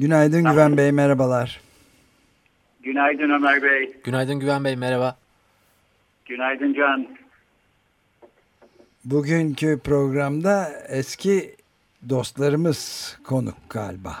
Günaydın 0.00 0.44
Güven 0.44 0.76
Bey, 0.76 0.92
merhabalar. 0.92 1.60
Günaydın 2.82 3.30
Ömer 3.30 3.62
Bey. 3.62 3.96
Günaydın 4.04 4.40
Güven 4.40 4.64
Bey, 4.64 4.76
merhaba. 4.76 5.18
Günaydın 6.24 6.74
Can. 6.74 7.06
Bugünkü 9.04 9.80
programda 9.84 10.68
eski 10.88 11.54
dostlarımız 12.08 13.18
konuk 13.24 13.56
galiba. 13.70 14.12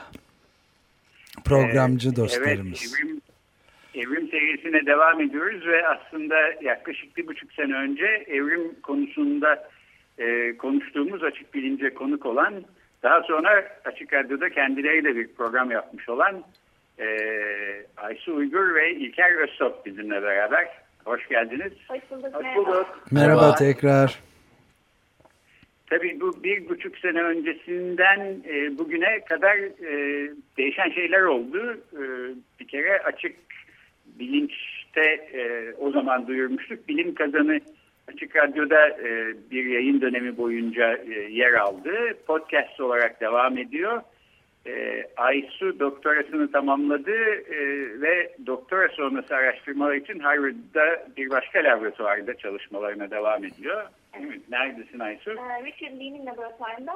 Programcı 1.44 2.08
Ee, 2.08 2.16
dostlarımız. 2.16 2.80
Evet, 2.82 3.04
evrim, 3.04 3.20
evrim 3.94 4.28
serisine 4.30 4.86
devam 4.86 5.20
ediyoruz 5.20 5.66
ve 5.66 5.88
aslında 5.88 6.34
yaklaşık 6.62 7.16
bir 7.16 7.26
buçuk 7.26 7.52
sene 7.52 7.74
önce 7.74 8.06
evrim 8.26 8.80
konusunda 8.82 9.68
e, 10.18 10.56
konuştuğumuz 10.56 11.22
açık 11.22 11.54
bilince 11.54 11.94
konuk 11.94 12.26
olan, 12.26 12.54
daha 13.06 13.22
sonra 13.22 13.64
Açık 13.84 14.12
Radyo'da 14.12 14.50
kendileriyle 14.50 15.16
bir 15.16 15.28
program 15.34 15.70
yapmış 15.70 16.08
olan 16.08 16.44
e, 16.98 17.06
Aysu 17.96 18.34
Uygur 18.34 18.74
ve 18.74 18.94
İlker 18.94 19.32
Öztop 19.32 19.86
bizimle 19.86 20.22
beraber. 20.22 20.68
Hoş 21.04 21.28
geldiniz. 21.28 21.72
Hoş 21.88 22.00
bulduk. 22.10 22.34
Hoş 22.34 22.42
merhaba. 22.42 22.56
bulduk. 22.56 23.02
Merhaba, 23.10 23.40
Merhaba. 23.40 23.54
tekrar. 23.54 24.18
Tabii 25.90 26.20
bu 26.20 26.44
bir 26.44 26.68
buçuk 26.68 26.98
sene 26.98 27.22
öncesinden 27.22 28.20
e, 28.48 28.78
bugüne 28.78 29.20
kadar 29.20 29.56
e, 29.56 30.30
değişen 30.56 30.90
şeyler 30.90 31.22
oldu. 31.22 31.80
E, 31.92 32.02
bir 32.60 32.68
kere 32.68 33.02
açık 33.02 33.36
bilinçte 34.06 35.04
e, 35.32 35.74
o 35.78 35.90
zaman 35.90 36.26
duyurmuştuk. 36.26 36.88
Bilim 36.88 37.14
kazanı 37.14 37.60
Açık 38.08 38.36
Radyo'da 38.36 38.88
e, 38.88 39.34
bir 39.50 39.64
yayın 39.64 40.00
dönemi 40.00 40.36
boyunca 40.36 40.96
e, 40.96 41.12
yer 41.30 41.52
aldı. 41.52 41.94
Podcast 42.26 42.80
olarak 42.80 43.20
devam 43.20 43.58
ediyor. 43.58 44.02
E, 44.66 45.04
Aysu 45.16 45.80
doktorasını 45.80 46.52
tamamladı 46.52 47.14
e, 47.34 47.58
ve 48.00 48.32
doktora 48.46 48.88
sonrası 48.88 49.36
araştırmalar 49.36 49.94
için 49.94 50.18
Harvard'da 50.18 51.06
bir 51.16 51.30
başka 51.30 51.58
laboratuvarda 51.64 52.36
çalışmalarına 52.36 53.10
devam 53.10 53.44
ediyor. 53.44 53.82
Neredesin 54.50 54.98
Aysu? 54.98 55.30
Ee, 55.30 55.64
Richard 55.64 56.00
Lee'nin 56.00 56.26
laboratuvarında 56.26 56.92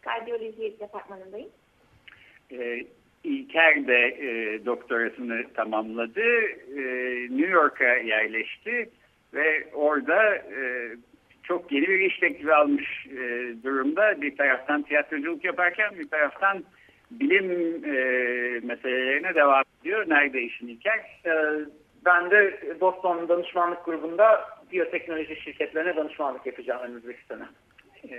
kardiyoloji 0.00 0.80
departmanındayım. 0.80 1.48
E, 2.52 2.84
İlker 3.24 3.86
de 3.86 3.98
e, 4.06 4.60
doktorasını 4.66 5.44
tamamladı. 5.54 6.22
E, 6.76 6.82
New 7.30 7.50
York'a 7.50 7.84
yerleşti 7.84 8.90
ve 9.34 9.68
orada 9.74 10.34
e, 10.36 10.90
çok 11.42 11.72
yeni 11.72 11.88
bir 11.88 11.98
iş 12.00 12.18
teklifi 12.18 12.54
almış 12.54 13.06
e, 13.06 13.54
durumda. 13.64 14.22
Bir 14.22 14.36
taraftan 14.36 14.82
tiyatroculuk 14.82 15.44
yaparken 15.44 15.98
bir 15.98 16.08
taraftan 16.08 16.64
bilim 17.10 17.50
e, 17.84 17.90
meselelerine 18.62 19.34
devam 19.34 19.62
ediyor. 19.80 20.04
Nerede 20.08 20.42
işin 20.42 20.68
İlker? 20.68 21.20
Ee, 21.26 21.30
Ben 22.04 22.30
de 22.30 22.60
Boston 22.80 23.28
Danışmanlık 23.28 23.84
Grubu'nda 23.84 24.44
biyoteknoloji 24.72 25.36
şirketlerine 25.36 25.96
danışmanlık 25.96 26.46
yapacağım 26.46 26.82
önümüzdeki 26.82 27.20
sene. 27.28 27.42
E, 28.10 28.16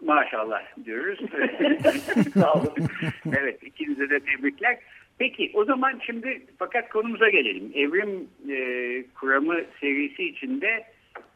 maşallah 0.00 0.62
diyoruz. 0.84 1.20
Sağ 2.34 2.52
olun. 2.52 2.74
evet 3.38 3.62
ikinize 3.62 4.10
de 4.10 4.20
tebrikler. 4.20 4.78
Peki 5.20 5.50
o 5.54 5.64
zaman 5.64 6.00
şimdi 6.06 6.42
fakat 6.58 6.88
konumuza 6.88 7.28
gelelim. 7.28 7.72
Evrim 7.74 8.28
e, 8.50 9.04
kuramı 9.14 9.60
serisi 9.80 10.24
içinde 10.24 10.84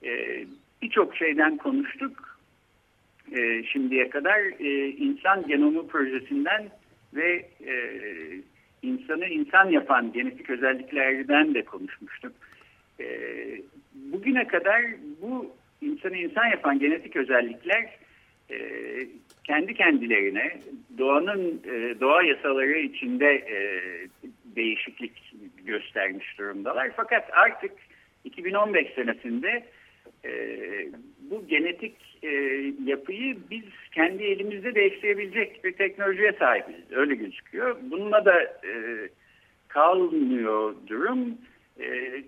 e, 0.04 0.44
birçok 0.82 1.16
şeyden 1.16 1.56
konuştuk. 1.56 2.38
E, 3.36 3.64
şimdiye 3.64 4.10
kadar 4.10 4.40
e, 4.60 4.88
insan 4.88 5.46
genomu 5.46 5.86
projesinden 5.86 6.68
ve 7.14 7.46
e, 7.66 7.74
insanı 8.82 9.26
insan 9.26 9.70
yapan 9.70 10.12
genetik 10.12 10.50
özelliklerden 10.50 11.54
de 11.54 11.62
konuşmuştuk. 11.62 12.32
E, 13.00 13.06
bugüne 13.94 14.46
kadar 14.46 14.82
bu 15.22 15.52
insanı 15.80 16.16
insan 16.16 16.46
yapan 16.46 16.78
genetik 16.78 17.16
özellikler 17.16 17.98
e, 18.50 18.58
kendi 19.44 19.74
kendilerine 19.74 20.60
doğanın 20.98 21.62
e, 21.64 22.00
doğa 22.00 22.22
yasaları 22.22 22.78
içinde 22.78 23.32
e, 23.34 23.58
değişiklik 24.56 25.34
göstermiş 25.64 26.38
durumdalar. 26.38 26.90
Fakat 26.96 27.30
artık 27.32 27.72
2015 28.24 28.94
senesinde 28.94 29.64
e, 30.24 30.30
bu 31.30 31.46
genetik 31.46 31.94
yapıyı 32.84 33.36
biz 33.50 33.64
kendi 33.92 34.22
elimizde 34.22 34.74
değiştirebilecek 34.74 35.64
bir 35.64 35.72
teknolojiye 35.72 36.32
sahibiz. 36.32 36.92
Öyle 36.92 37.14
gözüküyor. 37.14 37.76
Bununla 37.82 38.24
da 38.24 38.60
kalmıyor 39.68 40.74
durum. 40.86 41.38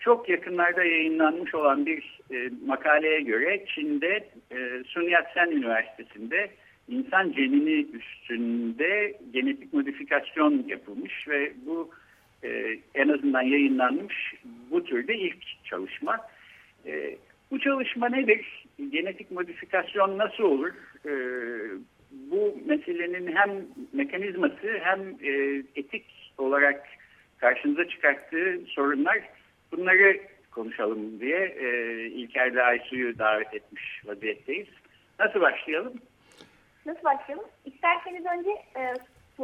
Çok 0.00 0.28
yakınlarda 0.28 0.84
yayınlanmış 0.84 1.54
olan 1.54 1.86
bir 1.86 2.20
makaleye 2.66 3.20
göre 3.20 3.64
Çin'de 3.74 4.28
e, 4.50 4.84
Sun 4.86 5.02
Yat-sen 5.02 5.50
Üniversitesi'nde 5.50 6.50
insan 6.88 7.32
genini 7.32 7.86
üstünde 7.92 9.14
genetik 9.32 9.72
modifikasyon 9.72 10.64
yapılmış 10.68 11.28
ve 11.28 11.52
bu 11.66 11.90
e, 12.44 12.78
en 12.94 13.08
azından 13.08 13.42
yayınlanmış 13.42 14.34
bu 14.70 14.84
türde 14.84 15.14
ilk 15.16 15.64
çalışma. 15.64 16.18
E, 16.86 17.16
bu 17.50 17.58
çalışma 17.58 18.08
nedir? 18.08 18.66
Genetik 18.90 19.30
modifikasyon 19.30 20.18
nasıl 20.18 20.44
olur? 20.44 20.72
E, 21.06 21.12
bu 22.10 22.58
meselenin 22.66 23.36
hem 23.36 23.50
mekanizması 23.92 24.78
hem 24.80 25.00
e, 25.00 25.62
etik 25.76 26.04
olarak 26.38 26.86
karşınıza 27.38 27.88
çıkarttığı 27.88 28.60
sorunlar 28.66 29.18
bunları 29.72 30.20
konuşalım 30.50 31.20
diye 31.20 31.56
e, 31.60 31.96
İlker 32.06 32.54
de 32.54 32.62
Aysu'yu 32.62 33.18
davet 33.18 33.54
etmiş 33.54 34.02
vaziyetteyiz. 34.06 34.68
Nasıl 35.18 35.40
başlayalım? 35.40 35.92
Nasıl 36.86 37.04
başlayalım? 37.04 37.44
İsterseniz 37.64 38.24
önce 38.26 38.50
e, 38.76 38.94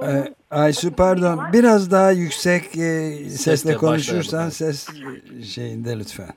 Ee, 0.03 0.35
Aysu 0.51 0.97
pardon, 0.97 1.39
var. 1.39 1.53
biraz 1.53 1.91
daha 1.91 2.11
yüksek 2.11 2.65
e, 2.65 3.01
sesle 3.29 3.57
Sesle 3.57 3.75
konuşursan 3.75 4.49
ses 4.49 4.89
şeyinde 5.55 5.99
lütfen. 5.99 6.29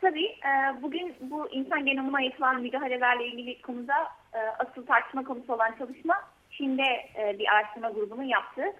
Tabii 0.00 0.26
e, 0.26 0.82
bugün 0.82 1.14
bu 1.20 1.48
insan 1.50 1.86
genomuna 1.86 2.20
yapılan 2.20 2.60
müdahalelerle 2.62 3.26
ilgili 3.26 3.62
konuda 3.62 3.94
e, 4.34 4.38
asıl 4.58 4.86
tartışma 4.86 5.24
konusu 5.24 5.54
olan 5.54 5.74
çalışma 5.78 6.14
Çin'de 6.50 7.06
e, 7.18 7.38
bir 7.38 7.48
araştırma 7.48 7.90
grubunun 7.90 8.22
yaptığı 8.22 8.72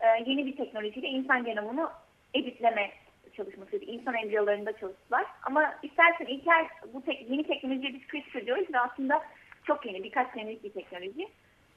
e, 0.00 0.06
yeni 0.26 0.46
bir 0.46 0.56
teknolojiyle 0.56 1.08
insan 1.08 1.44
genomunu 1.44 1.90
editleme 2.34 2.90
çalışmasıydı. 3.36 3.84
İnsan 3.84 4.14
embriyolarında 4.14 4.72
çalıştılar. 4.72 5.26
Ama 5.42 5.74
istersen 5.82 6.26
İlker 6.26 6.66
bu 6.94 7.02
tek, 7.02 7.30
yeni 7.30 7.44
teknolojiye 7.46 7.92
biz 7.94 8.00
CRISPR 8.08 8.46
diyoruz 8.46 8.66
ve 8.74 8.80
aslında 8.80 9.22
çok 9.64 9.86
yeni 9.86 10.04
birkaç 10.04 10.32
senelik 10.32 10.64
bir 10.64 10.70
teknoloji. 10.70 11.22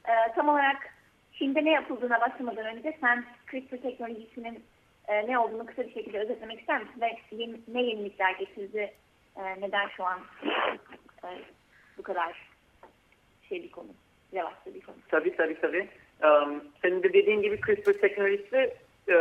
E, 0.05 0.33
tam 0.35 0.49
olarak 0.49 0.77
Çin'de 1.33 1.65
ne 1.65 1.71
yapıldığına 1.71 2.21
başlamadan 2.21 2.65
önce 2.65 2.97
sen 3.01 3.25
CRISPR 3.51 3.77
teknolojisinin 3.77 4.63
e, 5.07 5.27
ne 5.27 5.39
olduğunu 5.39 5.65
kısa 5.65 5.83
bir 5.83 5.93
şekilde 5.93 6.19
özetlemek 6.19 6.59
ister 6.59 6.81
misin? 6.81 7.01
Ve 7.01 7.17
yeni, 7.31 7.57
ne 7.67 7.81
yenilikler 7.81 8.31
getirdi? 8.31 8.93
E, 9.37 9.61
neden 9.61 9.87
şu 9.87 10.03
an 10.05 10.19
e, 11.23 11.27
bu 11.97 12.03
kadar 12.03 12.49
şey 13.49 13.63
bir 13.63 13.71
konu, 13.71 13.87
revaçta 14.33 14.73
bir 14.73 14.81
konu? 14.81 14.95
Tabii 15.07 15.35
tabii 15.35 15.61
tabii. 15.61 15.89
Ee, 16.23 16.27
Senin 16.81 17.03
de 17.03 17.13
dediğin 17.13 17.41
gibi 17.41 17.61
CRISPR 17.61 17.93
teknolojisi 17.93 18.73
e, 19.09 19.15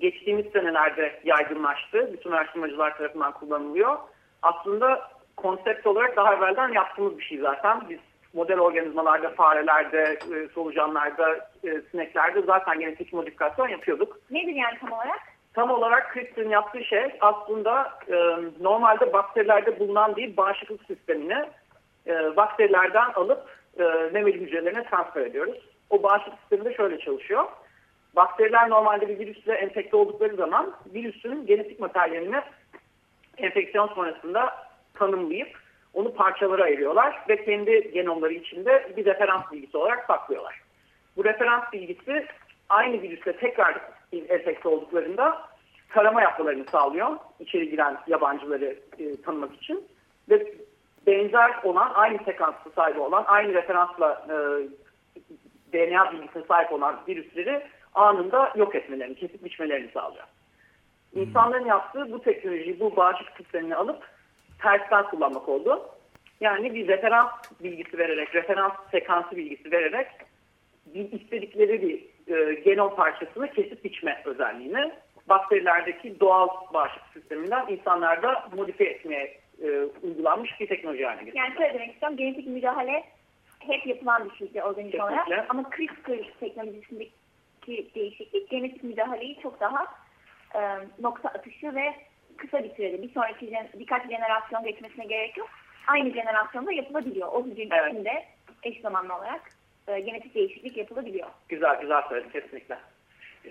geçtiğimiz 0.00 0.46
senelerde 0.52 1.20
yaygınlaştı. 1.24 2.12
Bütün 2.12 2.30
araştırmacılar 2.30 2.96
tarafından 2.96 3.32
kullanılıyor. 3.32 3.98
Aslında 4.42 5.10
konsept 5.36 5.86
olarak 5.86 6.16
daha 6.16 6.34
evvelden 6.34 6.68
yaptığımız 6.68 7.18
bir 7.18 7.24
şey 7.24 7.38
zaten. 7.38 7.80
Biz 7.88 7.98
model 8.34 8.58
organizmalarda, 8.58 9.28
farelerde, 9.30 10.18
e, 10.34 10.48
solucanlarda, 10.54 11.50
e, 11.64 11.80
sineklerde 11.90 12.42
zaten 12.42 12.80
genetik 12.80 13.12
modifikasyon 13.12 13.68
yapıyorduk. 13.68 14.18
Nedir 14.30 14.54
yani 14.54 14.78
tam 14.80 14.92
olarak? 14.92 15.20
Tam 15.54 15.70
olarak 15.70 16.14
CRISPR'ın 16.14 16.50
yaptığı 16.50 16.84
şey 16.84 17.16
aslında 17.20 17.92
e, 18.08 18.14
normalde 18.60 19.12
bakterilerde 19.12 19.78
bulunan 19.78 20.16
bir 20.16 20.36
bağışıklık 20.36 20.84
sistemini 20.84 21.44
e, 22.06 22.36
bakterilerden 22.36 23.12
alıp 23.14 23.58
e, 23.78 23.84
memeli 24.12 24.40
hücrelerine 24.40 24.84
transfer 24.84 25.20
ediyoruz. 25.20 25.58
O 25.90 26.02
bağışıklık 26.02 26.40
sistemi 26.40 26.64
de 26.64 26.74
şöyle 26.74 26.98
çalışıyor. 26.98 27.44
Bakteriler 28.16 28.70
normalde 28.70 29.08
bir 29.08 29.18
virüsle 29.18 29.54
enfekte 29.54 29.96
oldukları 29.96 30.36
zaman 30.36 30.74
virüsün 30.94 31.46
genetik 31.46 31.80
materyalini 31.80 32.40
enfeksiyon 33.36 33.88
sonrasında 33.88 34.54
tanımlayıp 34.94 35.48
onu 35.94 36.14
parçalara 36.14 36.62
ayırıyorlar 36.62 37.24
ve 37.28 37.44
kendi 37.44 37.90
genomları 37.92 38.32
içinde 38.32 38.92
bir 38.96 39.04
referans 39.04 39.52
bilgisi 39.52 39.76
olarak 39.76 40.06
saklıyorlar. 40.06 40.60
Bu 41.16 41.24
referans 41.24 41.72
bilgisi 41.72 42.26
aynı 42.68 43.02
virüsle 43.02 43.36
tekrar 43.36 43.80
enfekte 44.12 44.68
olduklarında 44.68 45.48
tarama 45.88 46.22
yapmalarını 46.22 46.64
sağlıyor. 46.64 47.16
içeri 47.40 47.70
giren 47.70 47.98
yabancıları 48.06 48.76
e, 48.98 49.22
tanımak 49.22 49.54
için. 49.54 49.88
Ve 50.30 50.54
benzer 51.06 51.50
olan, 51.62 51.90
aynı 51.94 52.18
sekanslı 52.24 52.70
sahibi 52.70 53.00
olan, 53.00 53.24
aynı 53.26 53.54
referansla 53.54 54.26
e, 54.28 54.34
DNA 55.72 56.12
bilgisine 56.12 56.42
sahip 56.48 56.72
olan 56.72 57.00
virüsleri 57.08 57.62
anında 57.94 58.52
yok 58.56 58.74
etmelerini, 58.74 59.14
kesip 59.14 59.44
biçmelerini 59.44 59.90
sağlıyor. 59.90 60.24
İnsanların 61.14 61.66
yaptığı 61.66 62.12
bu 62.12 62.22
teknolojiyi, 62.22 62.80
bu 62.80 62.96
bağışıklık 62.96 63.36
sistemini 63.36 63.76
alıp 63.76 64.02
tersten 64.62 65.02
kullanmak 65.02 65.48
oldu. 65.48 65.88
Yani 66.40 66.74
bir 66.74 66.88
referans 66.88 67.30
bilgisi 67.62 67.98
vererek, 67.98 68.34
referans 68.34 68.72
sekansı 68.90 69.36
bilgisi 69.36 69.72
vererek 69.72 70.06
bir 70.86 71.12
istedikleri 71.12 71.82
bir 71.82 72.04
e, 72.34 72.54
genom 72.54 72.96
parçasını 72.96 73.50
kesip 73.50 73.84
biçme 73.84 74.22
özelliğini 74.24 74.92
bakterilerdeki 75.28 76.20
doğal 76.20 76.48
bağışıklık 76.74 77.12
sisteminden 77.12 77.66
insanlarda 77.68 78.48
modifiye 78.56 78.90
etmeye 78.90 79.40
e, 79.62 79.80
uygulanmış 80.02 80.60
bir 80.60 80.66
teknoloji 80.66 81.04
haline 81.04 81.24
getirdi. 81.24 81.38
Yani 81.38 81.54
şöyle 81.54 81.74
demek 81.74 81.92
istiyorum, 81.92 82.16
genetik 82.16 82.46
müdahale 82.46 83.04
hep 83.58 83.86
yapılan 83.86 84.30
bir 84.30 84.36
şeydi 84.36 84.62
organik 84.62 84.94
olarak. 84.94 85.46
Ama 85.48 85.70
CRISPR 85.76 86.38
teknolojisindeki 86.40 87.94
değişiklik 87.94 88.50
genetik 88.50 88.84
müdahaleyi 88.84 89.40
çok 89.42 89.60
daha 89.60 89.86
e, 90.54 90.60
nokta 91.00 91.28
atışı 91.28 91.74
ve 91.74 91.94
kısa 92.38 92.64
bir 92.64 92.70
sürede 92.74 93.02
bir 93.02 93.10
sonraki 93.10 93.52
birkaç 93.74 94.02
jenerasyon 94.02 94.64
geçmesine 94.64 95.04
gerek 95.04 95.36
yok. 95.36 95.48
Aynı 95.86 96.14
jenerasyonda 96.14 96.72
yapılabiliyor. 96.72 97.28
O 97.32 97.46
hücrenin 97.46 97.70
evet. 97.70 97.92
içinde 97.92 98.24
eş 98.62 98.80
zamanlı 98.80 99.16
olarak 99.16 99.42
e, 99.88 100.00
genetik 100.00 100.34
değişiklik 100.34 100.76
yapılabiliyor. 100.76 101.28
Güzel 101.48 101.80
güzel 101.80 102.02
söyledin 102.08 102.30
kesinlikle. 102.30 102.78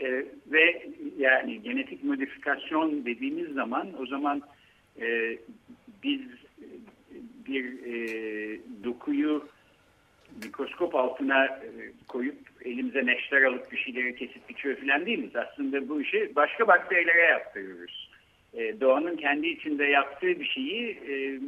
Ee, 0.02 0.26
ve 0.48 0.88
yani 1.18 1.62
genetik 1.62 2.04
modifikasyon 2.04 3.06
dediğimiz 3.06 3.54
zaman 3.54 4.02
o 4.02 4.06
zaman 4.06 4.42
e, 5.02 5.38
biz 6.04 6.22
bir 7.48 7.66
e, 7.86 7.96
dokuyu 8.84 9.48
mikroskop 10.44 10.96
altına 10.96 11.46
e, 11.46 11.70
koyup 12.08 12.38
elimize 12.66 13.06
neşter 13.06 13.42
alıp 13.42 13.72
bir 13.72 13.78
şeyleri 13.78 14.16
kesip 14.16 14.50
biçiyor 14.50 14.76
falan 14.76 15.06
değiliz. 15.06 15.36
Aslında 15.36 15.90
bu 15.90 16.02
işi 16.02 16.36
başka 16.36 16.68
bakterilere 16.68 17.22
yaptırıyoruz. 17.22 18.07
E, 18.54 18.82
doğanın 18.82 19.16
kendi 19.16 19.48
içinde 19.48 19.86
yaptığı 19.86 20.40
bir 20.40 20.46
şeyi 20.46 20.90
e, 20.90 21.40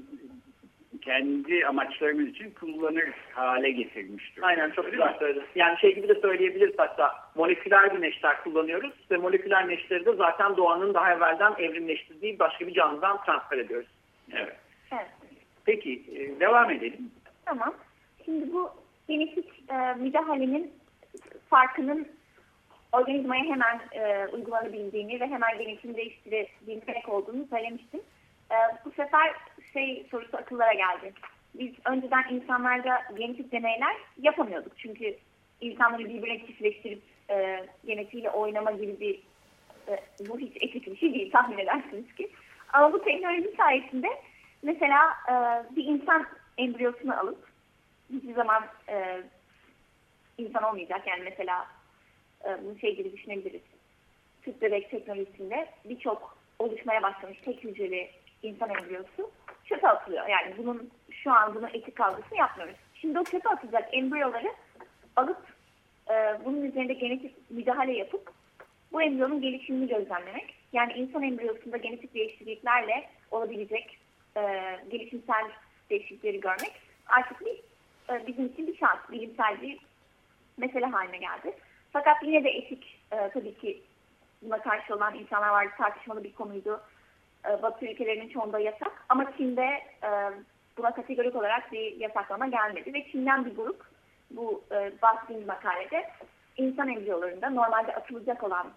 kendi 1.01 1.65
amaçlarımız 1.65 2.27
için 2.27 2.51
kullanır 2.51 3.09
hale 3.33 3.71
getirmiştir. 3.71 4.43
Aynen 4.43 4.71
çok 4.71 4.91
güzel 4.91 5.17
söyledin. 5.19 5.43
Yani 5.55 5.79
şey 5.79 5.95
gibi 5.95 6.07
de 6.07 6.15
söyleyebiliriz 6.15 6.75
hatta 6.77 7.11
moleküler 7.35 7.95
bir 7.95 8.01
neşter 8.01 8.43
kullanıyoruz 8.43 8.93
ve 9.11 9.17
moleküler 9.17 9.67
neşteri 9.67 10.05
de 10.05 10.13
zaten 10.13 10.57
doğanın 10.57 10.93
daha 10.93 11.13
evvelden 11.13 11.53
evrimleştirdiği 11.57 12.39
başka 12.39 12.67
bir 12.67 12.73
canlıdan 12.73 13.23
transfer 13.25 13.57
ediyoruz. 13.57 13.89
Evet. 14.33 14.55
evet. 14.91 15.07
Peki 15.65 16.03
e, 16.15 16.39
devam 16.39 16.71
edelim. 16.71 17.11
Tamam. 17.45 17.73
Şimdi 18.25 18.53
bu 18.53 18.69
genetik 19.07 19.63
e, 19.69 19.93
müdahalenin 19.99 20.73
farkının 21.49 22.07
organizmaya 22.91 23.43
hemen 23.43 23.79
e, 23.91 24.27
uygulanabildiğini 24.27 25.19
ve 25.19 25.27
hemen 25.27 25.57
genetiğini 25.57 25.97
değiştirebilmek 25.97 27.09
olduğunu 27.09 27.47
söylemiştim. 27.49 28.01
E, 28.51 28.55
bu 28.85 28.91
sefer 28.91 29.35
şey 29.73 30.07
sorusu 30.11 30.37
akıllara 30.37 30.73
geldi. 30.73 31.13
Biz 31.53 31.73
önceden 31.85 32.23
insanlarda 32.29 33.01
genetik 33.17 33.51
deneyler 33.51 33.95
yapamıyorduk. 34.21 34.77
Çünkü 34.77 35.15
insanları 35.61 36.05
birbirine 36.05 36.47
çiftleştirip 36.47 37.01
e, 37.29 37.65
genetiğiyle 37.85 38.29
oynama 38.29 38.71
gibi 38.71 38.99
bir 38.99 39.19
e, 39.87 39.99
bu 40.29 40.39
hiç 40.39 40.55
etik 40.55 40.87
bir 40.87 40.97
şey 40.97 41.13
değil 41.13 41.31
tahmin 41.31 41.57
edersiniz 41.57 42.15
ki. 42.15 42.31
Ama 42.73 42.93
bu 42.93 43.03
teknoloji 43.03 43.53
sayesinde 43.57 44.07
mesela 44.63 45.13
e, 45.29 45.33
bir 45.75 45.83
insan 45.85 46.25
embriyosunu 46.57 47.19
alıp 47.19 47.47
hiçbir 48.13 48.33
zaman 48.33 48.63
e, 48.89 49.21
insan 50.37 50.63
olmayacak. 50.63 51.07
Yani 51.07 51.21
mesela 51.23 51.67
e, 52.45 52.65
bunu 52.65 52.79
şey 52.79 52.95
gibi 52.95 53.11
düşünebiliriz. 53.11 53.61
Tüp 54.41 54.61
bebek 54.61 54.91
teknolojisinde 54.91 55.69
birçok 55.85 56.37
oluşmaya 56.59 57.03
başlamış 57.03 57.37
tek 57.45 57.63
hücreli 57.63 58.09
insan 58.43 58.69
embriyosu 58.69 59.31
çöpe 59.65 59.87
atılıyor. 59.87 60.27
Yani 60.27 60.53
bunun 60.57 60.89
şu 61.11 61.31
an 61.31 61.55
bunu 61.55 61.67
etik 61.67 62.01
algısını 62.01 62.37
yapmıyoruz. 62.37 62.75
Şimdi 62.93 63.19
o 63.19 63.23
çöpe 63.23 63.49
atılacak 63.49 63.89
embriyoları 63.91 64.53
alıp 65.15 65.41
e, 66.09 66.45
bunun 66.45 66.61
üzerinde 66.61 66.93
genetik 66.93 67.51
müdahale 67.51 67.93
yapıp 67.93 68.31
bu 68.91 69.01
embriyonun 69.01 69.41
gelişimini 69.41 69.87
gözlemlemek. 69.87 70.55
Yani 70.73 70.93
insan 70.93 71.23
embriyosunda 71.23 71.77
genetik 71.77 72.13
değişikliklerle 72.13 73.09
olabilecek 73.31 73.99
e, 74.37 74.41
gelişimsel 74.91 75.51
değişiklikleri 75.89 76.39
görmek 76.39 76.71
artık 77.07 77.41
bir, 77.41 77.59
e, 78.13 78.27
bizim 78.27 78.45
için 78.45 78.67
bir 78.67 78.77
şans, 78.77 78.99
bilimsel 79.11 79.61
bir 79.61 79.77
mesele 80.57 80.85
haline 80.85 81.17
geldi. 81.17 81.53
Fakat 81.93 82.23
yine 82.23 82.43
de 82.43 82.49
etik 82.49 82.99
e, 83.11 83.29
tabii 83.29 83.55
ki 83.55 83.81
buna 84.41 84.61
karşı 84.61 84.95
olan 84.95 85.15
insanlar 85.15 85.49
vardı, 85.49 85.71
tartışmalı 85.77 86.23
bir 86.23 86.33
konuydu. 86.33 86.81
E, 87.45 87.61
Batı 87.61 87.85
ülkelerinin 87.85 88.29
çoğunda 88.29 88.59
yasak 88.59 89.05
ama 89.09 89.37
Çin'de 89.37 89.65
e, 90.03 90.09
buna 90.77 90.91
kategorik 90.91 91.35
olarak 91.35 91.71
bir 91.71 91.95
yasaklama 91.95 92.47
gelmedi 92.47 92.93
ve 92.93 93.11
Çin'den 93.11 93.45
bir 93.45 93.55
grup 93.55 93.85
bu 94.31 94.63
e, 94.71 94.91
bahsettiğimiz 95.01 95.47
makalede 95.47 96.09
insan 96.57 96.89
embriyolarında 96.89 97.49
normalde 97.49 97.95
atılacak 97.95 98.43
olan 98.43 98.67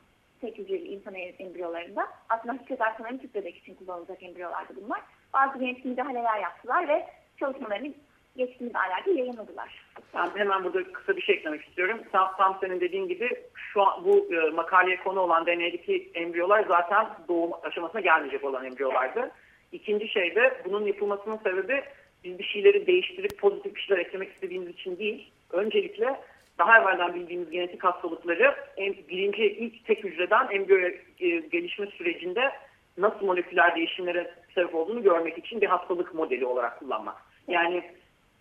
tek 0.41 0.59
hücreli 0.59 0.89
insan 0.89 1.15
embriyolarında 1.15 2.09
aslında 2.29 2.53
hakikaten 2.53 2.95
sanırım 2.99 3.19
tüp 3.19 3.35
bebek 3.35 3.57
için 3.57 3.75
kullanılacak 3.75 4.23
embriyolardı 4.23 4.73
bunlar. 4.85 5.01
Bazı 5.33 5.59
genetik 5.59 5.85
müdahaleler 5.85 6.41
yaptılar 6.41 6.89
ve 6.89 7.07
çalışmalarını 7.41 7.93
geçtiğimiz 8.37 8.77
aylarda 8.77 9.11
yayınladılar. 9.11 9.85
Ben 10.15 10.31
hemen 10.37 10.65
burada 10.65 10.93
kısa 10.93 11.17
bir 11.17 11.23
şey 11.23 11.35
eklemek 11.35 11.65
istiyorum. 11.65 12.01
Tam, 12.13 12.37
tam 12.37 12.59
senin 12.61 12.81
dediğin 12.81 13.09
gibi 13.09 13.31
şu 13.55 13.83
an 13.83 14.05
bu 14.05 14.35
e, 14.35 14.51
makaleye 14.51 14.97
konu 14.97 15.21
olan 15.21 15.47
deneydeki 15.47 16.11
embriyolar 16.15 16.65
zaten 16.69 17.07
doğum 17.29 17.51
aşamasına 17.63 18.01
gelmeyecek 18.01 18.45
olan 18.45 18.65
embriyolardı. 18.65 19.31
İkinci 19.73 20.09
şey 20.09 20.35
de 20.35 20.63
bunun 20.65 20.87
yapılmasının 20.87 21.37
sebebi 21.37 21.83
biz 22.25 22.39
bir 22.39 22.45
şeyleri 22.45 22.87
değiştirip 22.87 23.39
pozitif 23.39 23.75
bir 23.75 23.81
şeyler 23.81 24.03
eklemek 24.03 24.33
istediğimiz 24.33 24.69
için 24.69 24.99
değil. 24.99 25.31
Öncelikle 25.51 26.21
daha 26.59 26.79
evvelden 26.79 27.15
bildiğimiz 27.15 27.51
genetik 27.51 27.85
hastalıkları 27.85 28.55
en, 28.77 28.95
birinci 29.09 29.43
ilk 29.43 29.85
tek 29.85 30.05
hücreden 30.05 30.49
embriyo 30.51 30.89
e, 31.21 31.29
gelişme 31.29 31.87
sürecinde 31.87 32.53
nasıl 32.99 33.27
moleküler 33.27 33.77
değişimlere 33.77 34.35
sebep 34.55 34.75
olduğunu 34.75 35.03
görmek 35.03 35.39
için 35.39 35.61
bir 35.61 35.67
hastalık 35.67 36.15
modeli 36.15 36.47
olarak 36.47 36.79
kullanmak. 36.79 37.17
Yani 37.49 37.83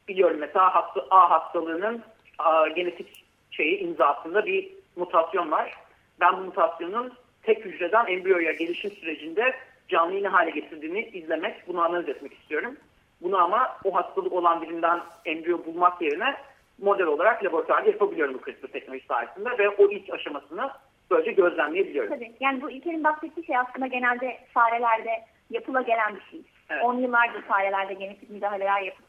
biliyorum 0.07 0.37
mesela 0.39 0.75
hasta, 0.75 1.05
A 1.11 1.29
hastalığının 1.29 2.01
a, 2.39 2.67
genetik 2.67 3.25
şeyi 3.51 3.79
imzasında 3.79 4.45
bir 4.45 4.69
mutasyon 4.95 5.51
var. 5.51 5.73
Ben 6.19 6.37
bu 6.37 6.41
mutasyonun 6.41 7.13
tek 7.43 7.65
hücreden 7.65 8.07
embriyoya 8.07 8.51
gelişim 8.51 8.91
sürecinde 8.91 9.55
canlıyı 9.87 10.23
ne 10.23 10.27
hale 10.27 10.51
getirdiğini 10.51 11.01
izlemek, 11.01 11.67
bunu 11.67 11.81
analiz 11.81 12.09
etmek 12.09 12.33
istiyorum. 12.33 12.77
Bunu 13.21 13.37
ama 13.37 13.77
o 13.83 13.95
hastalık 13.95 14.33
olan 14.33 14.61
birinden 14.61 14.99
embriyo 15.25 15.65
bulmak 15.65 16.01
yerine 16.01 16.35
model 16.81 17.05
olarak 17.05 17.43
laboratuvarda 17.43 17.89
yapabiliyorum 17.89 18.33
bu 18.33 18.41
CRISPR 18.45 18.67
teknolojisi 18.67 19.07
sayesinde 19.07 19.49
ve 19.57 19.69
o 19.69 19.91
ilk 19.91 20.13
aşamasını 20.13 20.71
böylece 21.11 21.31
gözlemleyebiliyorum. 21.31 22.13
Tabii. 22.13 22.31
Yani 22.39 22.61
bu 22.61 22.71
İlker'in 22.71 23.03
bahsettiği 23.03 23.45
şey 23.45 23.57
aslında 23.57 23.87
genelde 23.87 24.37
farelerde 24.53 25.25
yapıla 25.49 25.81
gelen 25.81 26.15
bir 26.15 26.21
şey. 26.31 26.41
Evet. 26.69 26.83
10 26.83 26.97
yıllardır 26.97 27.41
farelerde 27.41 27.93
genetik 27.93 28.29
müdahaleler 28.29 28.81
yapıp 28.81 29.05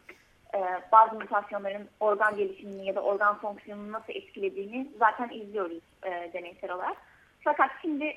e, 0.55 0.61
bazı 0.93 1.15
mutasyonların 1.15 1.89
organ 2.01 2.37
gelişimini 2.37 2.87
ya 2.87 2.95
da 2.95 3.03
organ 3.03 3.39
fonksiyonunu 3.39 3.93
nasıl 3.93 4.13
etkilediğini 4.13 4.89
zaten 4.99 5.29
izliyoruz 5.29 5.83
e, 6.03 6.31
deneysel 6.33 6.73
olarak. 6.73 6.97
Fakat 7.45 7.71
şimdi 7.83 8.15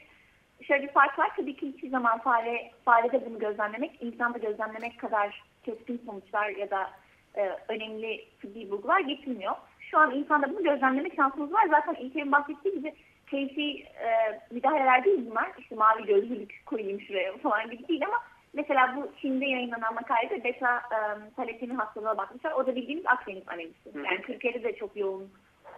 şöyle 0.63 0.83
bir 0.83 0.93
fark 0.93 1.19
var. 1.19 1.31
Tabii 1.37 1.55
ki 1.55 1.67
hiçbir 1.67 1.89
zaman 1.89 2.19
fare, 2.19 2.71
farede 2.85 3.25
bunu 3.25 3.39
gözlemlemek, 3.39 4.01
insanda 4.01 4.37
gözlemlemek 4.37 4.99
kadar 4.99 5.43
keskin 5.63 6.01
sonuçlar 6.05 6.49
ya 6.49 6.69
da 6.69 6.91
e, 7.35 7.57
önemli 7.67 8.25
tıbbi 8.41 8.71
bulgular 8.71 8.99
getirmiyor. 8.99 9.55
Şu 9.79 9.99
an 9.99 10.11
insanda 10.11 10.49
bunu 10.49 10.63
gözlemleme 10.63 11.09
şansımız 11.15 11.53
var. 11.53 11.67
Zaten 11.69 11.95
İlker'in 11.95 12.31
bahsettiği 12.31 12.75
gibi 12.75 12.93
keyfi 13.29 13.83
e, 13.83 14.39
müdahaleler 14.51 15.03
değil 15.03 15.25
bunlar. 15.29 15.51
İşte 15.57 15.75
mavi 15.75 16.05
gözlülük 16.05 16.65
koyayım 16.65 17.01
şuraya 17.01 17.37
falan 17.37 17.69
gibi 17.71 17.87
değil 17.87 18.05
ama 18.05 18.23
Mesela 18.55 18.95
bu 18.95 19.11
Çin'de 19.21 19.45
yayınlanan 19.45 19.93
makalede 19.93 20.43
beta 20.43 20.77
e, 20.77 20.99
taletini 21.35 21.73
hastalığına 21.73 22.17
bakmışlar. 22.17 22.51
O 22.51 22.67
da 22.67 22.75
bildiğimiz 22.75 23.05
Akdeniz 23.05 23.43
analizi. 23.47 23.73
Yani 23.95 24.21
Türkiye'de 24.21 24.63
de 24.63 24.75
çok 24.75 24.97
yoğun 24.97 25.29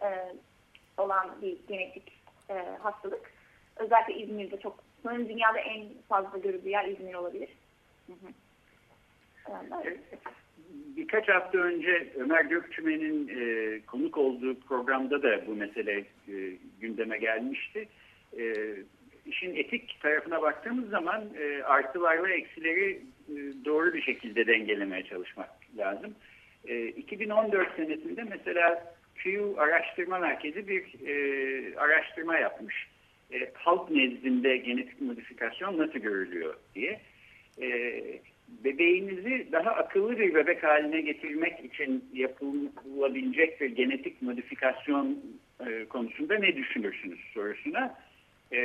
e, 0.02 0.08
olan 0.98 1.42
bir 1.42 1.58
genetik 1.68 2.14
e, 2.50 2.54
hastalık. 2.82 3.32
Özellikle 3.76 4.14
İzmir'de 4.14 4.60
çok, 4.60 4.80
sanırım 5.04 5.30
dünyada 5.30 5.60
en 5.60 5.88
fazla 6.10 6.38
görüldüğü 6.38 6.70
yer 6.70 6.86
İzmir 6.86 7.14
olabilir. 7.14 7.50
Hı 8.08 8.14
hı. 8.14 8.32
Evet. 9.84 10.00
Birkaç 10.98 11.30
hafta 11.30 11.58
önce 11.58 12.14
Ömer 12.16 12.46
Gökçümen'in 12.46 13.28
e, 13.28 13.80
konuk 13.86 14.18
olduğu 14.18 14.60
programda 14.60 15.24
da 15.24 15.48
bu 15.48 15.56
mesele 15.56 16.00
e, 16.28 16.58
gündeme 16.80 17.18
gelmişti. 17.18 17.88
E, 18.38 18.44
işin 19.28 19.56
etik 19.56 20.00
tarafına 20.02 20.42
baktığımız 20.42 20.90
zaman 20.90 21.24
e, 21.40 21.64
artılarla 21.64 22.30
eksileri 22.30 23.02
e, 23.30 23.36
doğru 23.66 23.94
bir 23.94 24.02
şekilde 24.02 24.48
dengelemeye 24.48 25.04
çalışmak 25.04 25.50
lazım. 25.78 26.16
E, 26.68 26.88
2014 26.88 27.76
senesinde 27.76 28.24
mesela 28.24 28.96
Q 29.16 29.54
Araştırma 29.58 30.20
Merkezi 30.20 30.68
bir 30.68 31.08
e, 31.08 31.76
araştırma 31.78 32.38
yapmış. 32.38 32.88
E, 33.34 33.52
halk 33.54 33.92
nezdinde 33.92 34.58
genetik 34.58 35.02
modifikasyon 35.02 35.78
nasıl 35.78 36.00
görülüyor 36.00 36.56
diye. 36.76 37.00
E, 37.62 38.02
bebeğinizi 38.48 39.48
daha 39.52 39.72
akıllı 39.72 40.20
bir 40.20 40.36
bebek 40.36 40.64
haline 40.64 41.02
getirmek 41.02 41.66
için 41.66 42.06
yapılabilecek 42.14 43.62
bir 43.62 43.70
genetik 43.70 44.22
modifikasyon 44.22 45.20
e, 45.68 45.86
konusunda 45.86 46.36
ne 46.36 46.56
düşünürsünüz 46.56 47.20
sorusuna 47.34 47.96
e, 48.54 48.60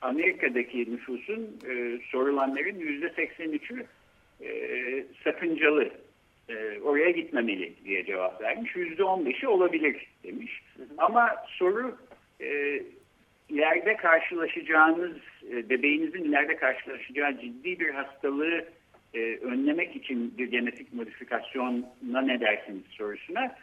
Amerika'daki 0.00 0.92
nüfusun 0.92 1.58
e, 1.68 1.98
sorulanların 2.10 2.78
yüzde 2.78 3.06
83'ü 3.06 3.84
e, 4.40 5.04
sakıncalı 5.24 5.90
e, 6.48 6.80
oraya 6.80 7.10
gitmemeli 7.10 7.72
diye 7.84 8.04
cevap 8.04 8.42
vermiş. 8.42 8.76
Yüzde 8.76 9.02
15'i 9.02 9.48
olabilir 9.48 10.06
demiş. 10.24 10.62
Ama 10.98 11.36
soru 11.46 11.96
e, 12.40 12.80
ileride 13.48 13.96
karşılaşacağınız, 13.96 15.16
e, 15.50 15.68
bebeğinizin 15.70 16.24
ileride 16.24 16.56
karşılaşacağı 16.56 17.40
ciddi 17.40 17.80
bir 17.80 17.88
hastalığı 17.88 18.64
e, 19.14 19.36
önlemek 19.36 19.96
için 19.96 20.38
bir 20.38 20.50
genetik 20.50 20.94
modifikasyona 20.94 22.20
ne 22.22 22.40
dersiniz 22.40 22.82
sorusuna 22.90 23.54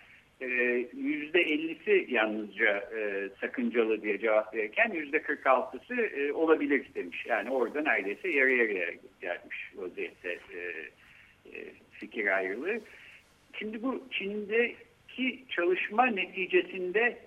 %50'si 0.41 2.05
yalnızca 2.09 2.89
e, 2.97 3.29
sakıncalı 3.41 4.01
diye 4.01 4.19
cevap 4.19 4.53
verirken 4.53 4.91
yüzde 4.93 5.17
46'sı 5.17 5.95
e, 5.95 6.33
olabilir 6.33 6.85
demiş. 6.95 7.25
Yani 7.25 7.49
orada 7.49 7.81
neredeyse 7.81 8.29
yarı 8.29 8.51
yarıya 8.51 8.89
gelmiş 9.21 9.71
vaziyette 9.75 10.29
e, 10.29 10.59
e, 11.45 11.65
fikir 11.91 12.37
ayrılığı. 12.37 12.79
Şimdi 13.59 13.83
bu 13.83 14.03
Çin'deki 14.11 15.43
çalışma 15.49 16.05
neticesinde 16.05 17.17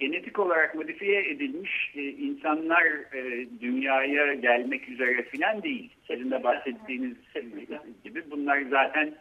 genetik 0.00 0.38
olarak 0.38 0.74
modifiye 0.74 1.30
edilmiş 1.30 1.92
e, 1.94 2.02
insanlar 2.02 2.84
e, 3.14 3.46
dünyaya 3.60 4.34
gelmek 4.34 4.88
üzere 4.88 5.22
filan 5.22 5.62
değil. 5.62 5.90
Sizin 6.06 6.30
de 6.30 6.44
bahsettiğiniz 6.44 7.16
gibi 8.04 8.30
bunlar 8.30 8.62
zaten 8.70 9.14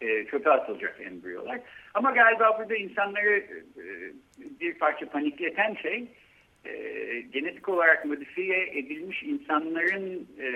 e, 0.00 0.24
çöpe 0.24 0.50
atılacak 0.50 1.00
embriyolar. 1.00 1.60
Ama 1.94 2.10
galiba 2.10 2.58
burada 2.58 2.76
insanları 2.76 3.36
e, 3.76 3.84
bir 4.60 4.74
parça 4.74 5.06
panikleten 5.06 5.74
şey 5.74 6.04
e, 6.64 6.72
genetik 7.32 7.68
olarak 7.68 8.04
modifiye 8.04 8.78
edilmiş 8.78 9.22
insanların 9.22 10.28
e, 10.40 10.48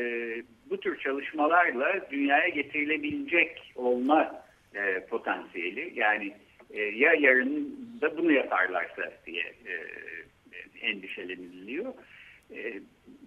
bu 0.71 0.81
tür 0.81 0.99
çalışmalarla 0.99 2.11
dünyaya 2.11 2.49
getirilebilecek 2.49 3.73
olma 3.77 4.45
potansiyeli. 5.11 5.93
Yani 5.95 6.33
ya 6.95 7.15
yarın 7.15 7.79
da 8.01 8.17
bunu 8.17 8.33
yaparlarsa 8.33 9.13
diye 9.27 9.55
endişeleniliyor. 10.81 11.95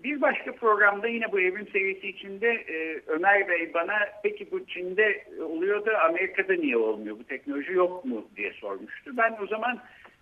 Bir 0.08 0.22
başka 0.22 0.52
programda 0.52 1.08
yine 1.08 1.32
bu 1.32 1.40
evrim 1.40 1.68
serisi 1.68 2.08
içinde 2.08 2.48
e, 2.48 3.02
Ömer 3.08 3.48
Bey 3.48 3.74
bana 3.74 3.98
peki 4.24 4.52
bu 4.52 4.66
Çin'de 4.66 5.26
oluyor 5.42 5.86
da 5.86 6.02
Amerika'da 6.02 6.54
niye 6.54 6.78
olmuyor? 6.78 7.20
Bu 7.20 7.24
teknoloji 7.24 7.74
yok 7.74 8.06
mu 8.06 8.28
diye 8.36 8.54
sormuştu. 8.54 9.18
Ben 9.18 9.38
o 9.44 9.48
zaman 9.48 9.80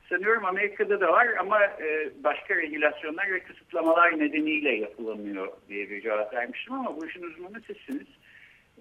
sanıyorum 0.09 0.45
Amerika'da 0.45 1.01
da 1.01 1.07
var 1.13 1.27
ama 1.39 1.63
e, 1.63 2.09
başka 2.23 2.55
regülasyonlar 2.55 3.31
ve 3.31 3.39
kısıtlamalar 3.39 4.19
nedeniyle 4.19 4.71
yapılamıyor 4.75 5.47
diye 5.69 5.89
bir 5.89 6.01
cevap 6.01 6.33
vermiştim 6.33 6.73
ama 6.73 6.97
bu 6.97 7.07
işin 7.07 7.23
uzmanı 7.23 7.61
sizsiniz. 7.67 8.07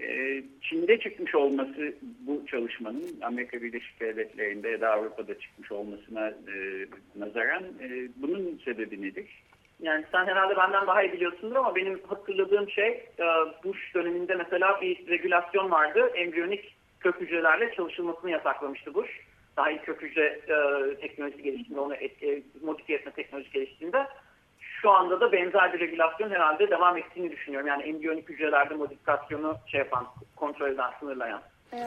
Ee, 0.01 0.43
Çin'de 0.61 0.99
çıkmış 0.99 1.35
olması 1.35 1.95
bu 2.21 2.47
çalışmanın 2.47 3.21
Amerika 3.23 3.63
Birleşik 3.63 4.01
Devletleri'nde 4.01 4.69
ya 4.69 4.81
da 4.81 4.91
Avrupa'da 4.91 5.39
çıkmış 5.39 5.73
olmasına 5.73 6.29
e, 6.29 6.87
nazaran 7.17 7.65
e, 7.65 8.09
bunun 8.17 8.61
sebebi 8.65 9.03
nedir? 9.03 9.27
Yani 9.85 10.05
sen 10.13 10.27
herhalde 10.27 10.57
benden 10.57 10.87
daha 10.87 11.03
iyi 11.03 11.13
biliyorsundur 11.13 11.57
ama 11.57 11.77
benim 11.77 12.01
hatırladığım 12.09 12.71
şey 12.71 12.89
e, 13.19 13.25
Bush 13.65 13.95
döneminde 13.95 14.35
mesela 14.35 14.81
bir 14.81 15.09
regülasyon 15.09 15.71
vardı. 15.71 16.11
Embriyonik 16.15 16.77
kök 17.01 17.21
hücrelerle 17.21 17.75
çalışılmasını 17.75 18.31
yasaklamıştı 18.31 18.95
Bush. 18.95 19.11
Daha 19.57 19.71
iyi 19.71 19.79
kök 19.79 20.03
hücre 20.03 20.25
e, 20.27 20.57
teknolojisi 21.01 21.43
geliştiğinde, 21.43 21.81
onu 21.81 21.95
et, 21.95 22.23
e, 22.23 22.43
modifiye 22.63 22.99
etme 22.99 23.13
teknolojisi 23.13 23.53
geliştiğinde 23.53 24.07
şu 24.61 24.91
anda 24.91 25.21
da 25.21 25.33
benzer 25.33 25.73
bir 25.73 25.81
regülasyon 25.81 26.31
herhalde 26.31 26.71
devam 26.71 26.97
ettiğini 26.97 27.33
düşünüyorum. 27.33 27.69
Yani 27.69 27.83
embriyonik 27.83 28.29
hücrelerde 28.29 28.75
modifikasyonu 28.75 29.57
şey 29.67 29.79
yapan, 29.79 30.07
kontrol 30.37 30.71
eden, 30.71 30.91
sınırlayan. 31.01 31.41
Ee, 31.73 31.79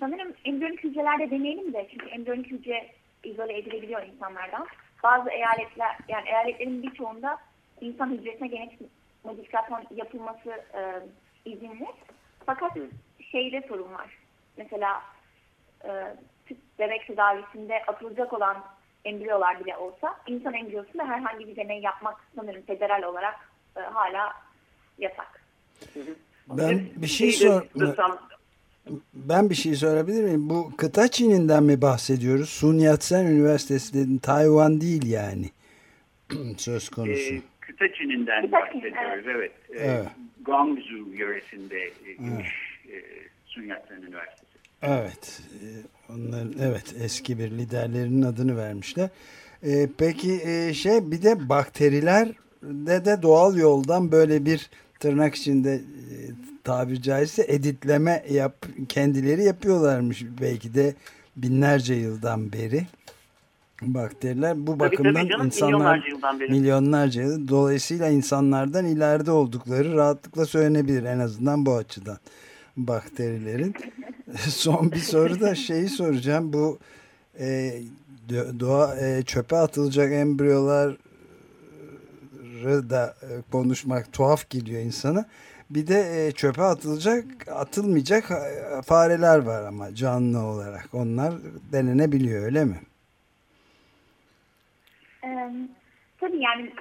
sanırım 0.00 0.34
embriyonik 0.44 0.84
hücrelerde 0.84 1.30
deneyelim 1.30 1.72
de 1.72 1.86
çünkü 1.90 2.06
embriyonik 2.06 2.50
hücre 2.50 2.86
izole 3.24 3.58
edilebiliyor 3.58 4.02
insanlardan. 4.02 4.66
Bazı 5.02 5.30
eyaletler, 5.30 5.98
yani 6.08 6.28
eyaletlerin 6.28 6.82
birçoğunda 6.82 7.38
insan 7.80 8.10
hücresine 8.10 8.48
genetik 8.48 8.80
modifikasyon 9.24 9.84
yapılması 9.94 10.50
e, 10.50 11.02
izinli. 11.44 11.86
Fakat 12.46 12.72
şeyde 13.30 13.66
sorun 13.68 13.92
var. 13.92 14.18
Mesela 14.56 15.02
e, 15.84 15.90
tüp 16.46 16.58
bebek 16.78 17.06
tedavisinde 17.06 17.82
atılacak 17.86 18.32
olan 18.32 18.64
embriyolar 19.04 19.64
bile 19.64 19.76
olsa 19.76 20.16
insan 20.26 20.54
embriyosunda 20.54 21.04
herhangi 21.04 21.48
bir 21.48 21.56
deney 21.56 21.80
yapmak 21.80 22.16
sanırım 22.36 22.62
federal 22.62 23.02
olarak 23.02 23.34
e, 23.76 23.80
hala 23.80 24.32
yasak. 24.98 25.44
Ben 26.48 26.88
bir 26.96 27.06
şey 27.06 27.32
sor 27.32 27.62
ben 29.14 29.50
bir 29.50 29.54
şey 29.54 29.74
sorabilir 29.74 30.24
miyim? 30.24 30.50
Bu 30.50 30.72
kıta 30.76 31.08
Çin'inden 31.08 31.62
mi 31.62 31.82
bahsediyoruz? 31.82 32.48
Sun 32.48 32.78
Yat-sen 32.78 33.26
Üniversitesi 33.26 33.94
dedin. 33.94 34.18
Tayvan 34.18 34.80
değil 34.80 35.06
yani. 35.06 35.50
Söz 36.56 36.88
konusu. 36.88 37.34
Ee, 37.34 37.40
kıta 37.60 37.92
Çin'inden 37.94 38.52
bahsediyoruz. 38.52 39.24
Evet. 39.26 39.52
evet. 39.70 39.80
evet. 39.80 40.08
Guangzhou 40.44 41.08
yöresinde 41.14 41.78
e, 41.78 41.92
evet. 42.08 42.46
e, 42.88 42.96
Sun 43.46 43.62
Yat-sen 43.62 44.02
Üniversitesi. 44.02 44.44
Evet. 44.82 45.42
E, 45.52 45.66
onların 46.12 46.54
evet 46.60 46.94
eski 47.04 47.38
bir 47.38 47.50
liderlerinin 47.50 48.22
adını 48.22 48.56
vermişler. 48.56 49.10
Ee, 49.66 49.88
peki 49.98 50.40
e, 50.44 50.74
şey 50.74 51.10
bir 51.10 51.22
de 51.22 51.48
bakteriler 51.48 52.28
de 52.62 53.04
de 53.04 53.22
doğal 53.22 53.56
yoldan 53.56 54.12
böyle 54.12 54.44
bir 54.44 54.70
tırnak 55.00 55.34
içinde 55.34 55.74
e, 55.74 55.80
tabiri 56.64 57.02
caizse 57.02 57.44
editleme 57.48 58.24
yap 58.30 58.66
kendileri 58.88 59.44
yapıyorlarmış 59.44 60.24
belki 60.40 60.74
de 60.74 60.94
binlerce 61.36 61.94
yıldan 61.94 62.52
beri 62.52 62.86
bakteriler 63.82 64.66
bu 64.66 64.78
tabii, 64.78 64.80
bakımdan 64.80 65.14
tabii 65.14 65.28
canım, 65.28 65.46
insanlar 65.46 65.74
milyonlarca 65.74 66.08
yıldan 66.08 66.40
beri. 66.40 66.50
milyonlarca 66.50 67.22
yıl 67.22 67.48
dolayısıyla 67.48 68.08
insanlardan 68.08 68.86
ileride 68.86 69.30
oldukları 69.30 69.94
rahatlıkla 69.94 70.46
söylenebilir 70.46 71.04
en 71.04 71.18
azından 71.18 71.66
bu 71.66 71.74
açıdan 71.74 72.18
bakterilerin. 72.76 73.74
Son 74.48 74.92
bir 74.92 74.98
soru 74.98 75.40
da 75.40 75.54
şeyi 75.54 75.88
soracağım. 75.88 76.52
Bu 76.52 76.78
e, 77.38 77.80
doğa 78.60 78.96
e, 78.96 79.22
çöpe 79.22 79.56
atılacak 79.56 80.12
embriyolar 80.12 80.96
da 82.64 83.14
e, 83.22 83.28
konuşmak 83.52 84.12
tuhaf 84.12 84.50
geliyor 84.50 84.82
insana. 84.82 85.26
Bir 85.74 85.86
de 85.86 86.26
e, 86.26 86.32
çöpe 86.32 86.62
atılacak, 86.62 87.24
atılmayacak 87.48 88.30
e, 88.30 88.82
fareler 88.82 89.38
var 89.38 89.62
ama 89.62 89.94
canlı 89.94 90.38
olarak. 90.38 90.88
Onlar 90.92 91.34
denenebiliyor 91.72 92.44
öyle 92.44 92.64
mi? 92.64 92.80
Ee, 95.24 95.50
tabii 96.20 96.42
yani 96.42 96.72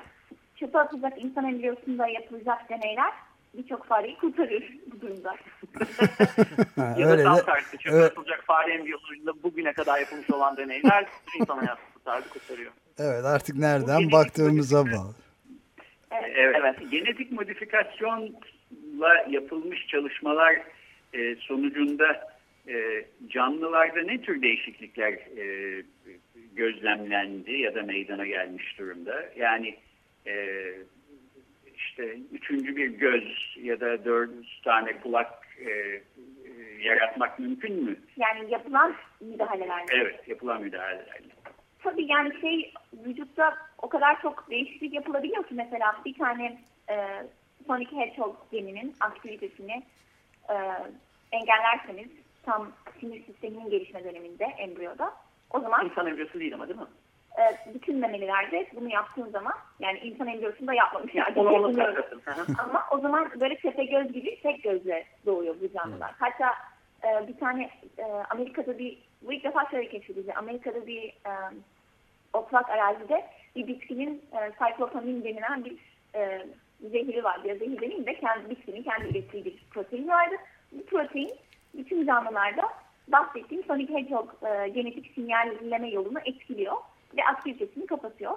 çöpe 0.55 0.79
atılacak 0.79 1.13
insan 1.23 1.45
embriyosunda 1.45 2.07
yapılacak 2.07 2.69
deneyler 2.69 3.13
birçok 3.53 3.85
fareyi 3.85 4.17
kurtarır 4.17 4.77
bu 4.91 5.01
durumda. 5.01 5.35
ya 7.00 7.09
da 7.09 7.23
tam 7.23 7.45
tersi. 7.45 7.77
Çöpe 7.77 7.95
evet. 7.95 8.12
atılacak 8.12 8.43
fare 8.45 8.73
embriyolarında 8.73 9.43
bugüne 9.43 9.73
kadar 9.73 10.00
yapılmış 10.00 10.29
olan 10.29 10.57
deneyler 10.57 11.05
insan 11.39 11.57
hayatı 11.57 11.81
kurtardı, 11.93 12.29
kurtarıyor. 12.29 12.71
Evet 13.00 13.25
artık 13.25 13.55
nereden 13.55 14.12
baktığımıza 14.12 14.85
bağlı. 14.85 15.15
Evet. 16.12 16.55
evet. 16.59 16.91
Genetik 16.91 17.31
modifikasyon 17.31 18.35
embriyonla 18.93 19.25
yapılmış 19.29 19.88
çalışmalar 19.88 20.62
e, 21.13 21.35
sonucunda 21.35 22.33
e, 22.67 23.05
canlılarda 23.27 24.01
ne 24.01 24.21
tür 24.21 24.41
değişiklikler 24.41 25.13
e, 25.13 25.83
gözlemlendi 26.53 27.51
ya 27.51 27.75
da 27.75 27.83
meydana 27.83 28.25
gelmiş 28.25 28.79
durumda? 28.79 29.23
Yani 29.35 29.75
e, 30.27 30.65
işte 31.75 32.17
üçüncü 32.31 32.75
bir 32.75 32.88
göz 32.88 33.57
ya 33.62 33.79
da 33.79 34.05
dört 34.05 34.63
tane 34.63 35.00
kulak 35.00 35.33
e, 35.59 35.69
e, 35.69 36.01
yaratmak 36.81 37.39
mümkün 37.39 37.83
mü? 37.83 37.95
Yani 38.17 38.51
yapılan 38.51 38.95
müdahalelerle. 39.21 39.85
Evet, 39.91 40.27
yapılan 40.27 40.62
müdahalelerle. 40.62 41.33
Tabii 41.79 42.05
yani 42.12 42.41
şey 42.41 42.73
vücutta 43.05 43.53
o 43.81 43.89
kadar 43.89 44.21
çok 44.21 44.50
değişiklik 44.50 44.93
yapılabiliyor 44.93 45.43
ki 45.43 45.53
mesela 45.55 45.95
bir 46.05 46.13
tane 46.13 46.57
e, 46.89 46.95
Sonic 47.67 47.91
Hedgehog 47.91 48.36
geninin 48.51 48.96
aktivitesini 49.00 49.84
e, 50.50 50.55
engellerseniz 51.32 52.10
tam 52.46 52.72
sinir 53.00 53.25
sisteminin 53.25 53.70
gelişme 53.70 54.03
döneminde 54.03 54.46
embriyoda 54.46 55.13
o 55.50 55.60
zaman 55.60 55.86
İnsan 55.86 56.08
embriyosu 56.08 56.39
değil 56.39 56.53
ama 56.53 56.67
değil 56.67 56.79
mi? 56.79 56.88
e, 57.38 57.74
bütün 57.74 58.00
memelilerde 58.00 58.67
bunu 58.75 58.89
yaptığın 58.89 59.29
zaman 59.29 59.53
yani 59.79 60.00
insan 60.00 60.27
embriyosunda 60.27 60.74
yapmamışlar. 60.74 61.34
Onu 61.36 61.50
onu 61.50 61.77
hı. 61.82 61.96
Ama 62.58 62.86
o 62.91 63.00
zaman 63.00 63.32
böyle 63.39 63.55
tepe 63.55 63.84
göz 63.86 64.13
gibi 64.13 64.39
tek 64.41 64.63
gözle 64.63 65.05
doğuyor 65.25 65.55
bu 65.62 65.74
canlılar. 65.74 66.12
Hatta 66.20 66.53
e, 67.03 67.27
bir 67.27 67.38
tane 67.38 67.70
e, 67.98 68.03
Amerika'da 68.29 68.77
bir 68.77 68.98
bu 69.22 69.34
ilk 69.34 69.43
defa 69.43 69.65
şöyle 69.72 69.89
keşfedildi. 69.89 70.34
Amerika'da 70.34 70.88
bir 70.88 71.03
e, 71.03 71.34
otlak 72.34 72.70
arazide 72.70 73.25
bir 73.55 73.67
bitkinin 73.67 74.22
e, 74.34 74.51
cyclopamin 74.51 75.24
denilen 75.24 75.65
bir 75.65 75.77
e, 76.15 76.46
zehri 76.89 77.23
var. 77.23 77.39
Ya 77.45 77.55
zehir 77.55 77.81
demeyeyim 77.81 78.05
de 78.05 78.13
kendi 78.13 78.49
bitkinin 78.49 78.83
kendi 78.83 79.07
ürettiği 79.07 79.45
bir 79.45 79.55
protein 79.71 80.07
vardı. 80.07 80.35
Bu 80.71 80.85
protein 80.85 81.31
bütün 81.73 82.05
canlılarda 82.05 82.63
bahsettiğim 83.07 83.63
Sonic 83.63 83.93
Hedgehog 83.93 84.29
e, 84.43 84.67
genetik 84.69 85.11
sinyalleme 85.15 85.89
yolunu 85.89 86.19
etkiliyor 86.25 86.75
ve 87.17 87.23
aktivitesini 87.23 87.87
kapatıyor. 87.87 88.31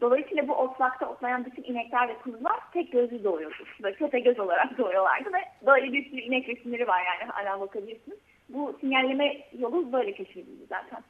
Dolayısıyla 0.00 0.48
bu 0.48 0.54
otlakta 0.54 1.08
otlayan 1.08 1.44
bütün 1.44 1.62
inekler 1.62 2.08
ve 2.08 2.14
kuzular 2.14 2.60
tek 2.72 2.92
gözlü 2.92 3.24
doğuyordu. 3.24 3.64
Böyle 3.82 3.96
tepe 3.96 4.20
göz 4.20 4.40
olarak 4.40 4.78
doğuyorlardı 4.78 5.32
ve 5.32 5.38
böyle 5.66 5.92
bir 5.92 6.10
sürü 6.10 6.20
inek 6.20 6.48
resimleri 6.48 6.88
var 6.88 7.02
yani 7.04 7.30
hala 7.30 7.60
bakabilirsiniz. 7.60 8.18
Bu 8.48 8.76
sinyalleme 8.80 9.40
yolu 9.58 9.92
böyle 9.92 10.12
keşfedildi 10.12 10.66
zaten. 10.68 11.02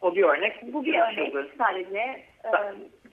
O 0.00 0.14
bir 0.14 0.22
örnek. 0.22 0.72
Bu 0.72 0.84
bir 0.84 0.94
örnek 0.94 1.50
sadece. 1.58 1.98
E, 2.44 2.50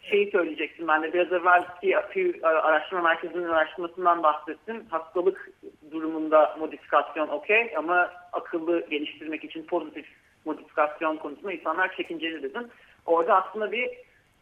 Şeyi 0.02 0.32
söyleyecektim 0.32 0.88
ben 0.88 1.04
de 1.04 1.14
biraz 1.14 1.32
evvelki 1.32 1.96
Pew 2.14 2.48
Araştırma 2.48 3.02
Merkezi'nin 3.02 3.44
araştırmasından 3.44 4.24
bahsettim. 4.24 4.86
Hastalık 4.90 5.52
durumunda 5.92 6.56
modifikasyon 6.60 7.28
okey 7.28 7.74
ama 7.78 8.12
akıllı 8.34 8.90
geliştirmek 8.90 9.44
için 9.44 9.64
pozitif 9.64 10.06
modifikasyon 10.46 11.18
konusunda 11.18 11.52
insanlar 11.52 11.96
çekinceli 11.96 12.44
dedim. 12.44 12.68
Orada 13.06 13.44
aslında 13.44 13.72
bir 13.72 13.90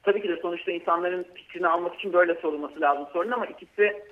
tabii 0.04 0.22
ki 0.22 0.30
de 0.30 0.38
sonuçta 0.42 0.72
insanların 0.72 1.26
fikrini 1.36 1.68
almak 1.68 1.96
için 1.96 2.14
böyle 2.14 2.36
sorulması 2.36 2.82
lazım 2.82 3.08
sorun 3.14 3.32
ama 3.32 3.46
ikisi 3.46 4.04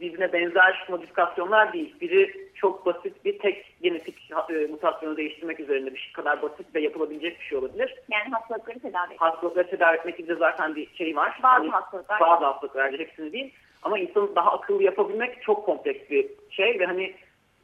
birbirine 0.00 0.32
benzer 0.32 0.86
modifikasyonlar 0.88 1.72
değil. 1.72 1.94
Biri 2.00 2.50
çok 2.54 2.86
basit 2.86 3.24
bir 3.24 3.38
tek 3.38 3.74
genetik 3.82 4.30
e, 4.50 4.52
mutasyonu 4.52 5.16
değiştirmek 5.16 5.60
üzerinde 5.60 5.94
bir 5.94 5.98
şey 5.98 6.12
kadar 6.12 6.42
basit 6.42 6.74
ve 6.74 6.80
yapılabilecek 6.80 7.40
bir 7.40 7.44
şey 7.44 7.58
olabilir. 7.58 7.94
yani 8.12 8.30
hastalıkları 8.32 8.78
tedavi 8.78 9.06
ediyor. 9.06 9.20
Hastalıkları 9.20 9.70
tedavi 9.70 9.96
etmek 9.96 10.18
gibi 10.18 10.34
zaten 10.34 10.76
bir 10.76 10.94
şey 10.94 11.16
var. 11.16 11.38
Bazı 11.42 11.56
Hani 11.56 11.70
hastalıklar. 11.70 12.20
Bazı 12.20 12.44
hastalıklar 12.44 12.92
hepsini 12.92 13.32
değil. 13.32 13.54
Ama 13.82 13.98
insanı 13.98 14.36
daha 14.36 14.52
akıllı 14.52 14.82
yapabilmek 14.82 15.42
çok 15.42 15.66
kompleks 15.66 16.10
bir 16.10 16.30
şey 16.50 16.80
ve 16.80 16.86
hani 16.86 17.14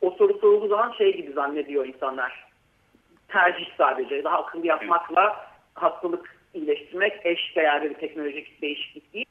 o 0.00 0.10
soru 0.10 0.38
sorulduğu 0.38 0.68
zaman 0.68 0.92
şey 0.92 1.16
gibi 1.16 1.32
zannediyor 1.32 1.86
insanlar. 1.86 2.46
Tercih 3.28 3.66
sadece. 3.78 4.24
Daha 4.24 4.38
akıllı 4.38 4.66
yapmakla 4.66 5.50
hastalık 5.74 6.36
iyileştirmek 6.54 7.20
eş 7.24 7.56
değerli 7.56 7.90
bir 7.90 7.94
teknolojik 7.94 8.62
değişiklik 8.62 9.14
değil. 9.14 9.26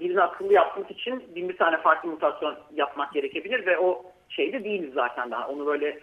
Birini 0.00 0.22
akıllı 0.22 0.52
yapmak 0.52 0.90
için 0.90 1.24
bin 1.34 1.48
bir 1.48 1.56
tane 1.56 1.76
farklı 1.76 2.08
mutasyon 2.08 2.56
yapmak 2.74 3.12
gerekebilir 3.12 3.66
ve 3.66 3.78
o 3.78 4.02
şeyde 4.28 4.64
değiliz 4.64 4.94
zaten 4.94 5.30
daha. 5.30 5.48
Onu 5.48 5.66
böyle 5.66 5.98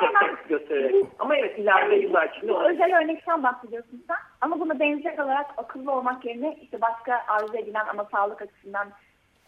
tek 0.00 0.10
tek 0.20 0.48
göstererek. 0.48 1.06
Ama 1.18 1.36
evet 1.36 1.58
ileride 1.58 1.94
yıllar 1.96 2.28
içinde 2.28 2.52
olabilir. 2.52 2.74
özel 2.74 2.98
örnekten 3.02 3.42
bahsediyorsun 3.42 4.04
sen. 4.08 4.16
Ama 4.40 4.60
buna 4.60 4.80
benzer 4.80 5.18
olarak 5.18 5.46
akıllı 5.56 5.92
olmak 5.92 6.24
yerine 6.24 6.58
işte 6.62 6.80
başka 6.80 7.24
arzu 7.28 7.56
edilen 7.56 7.86
ama 7.90 8.04
sağlık 8.04 8.42
açısından 8.42 8.88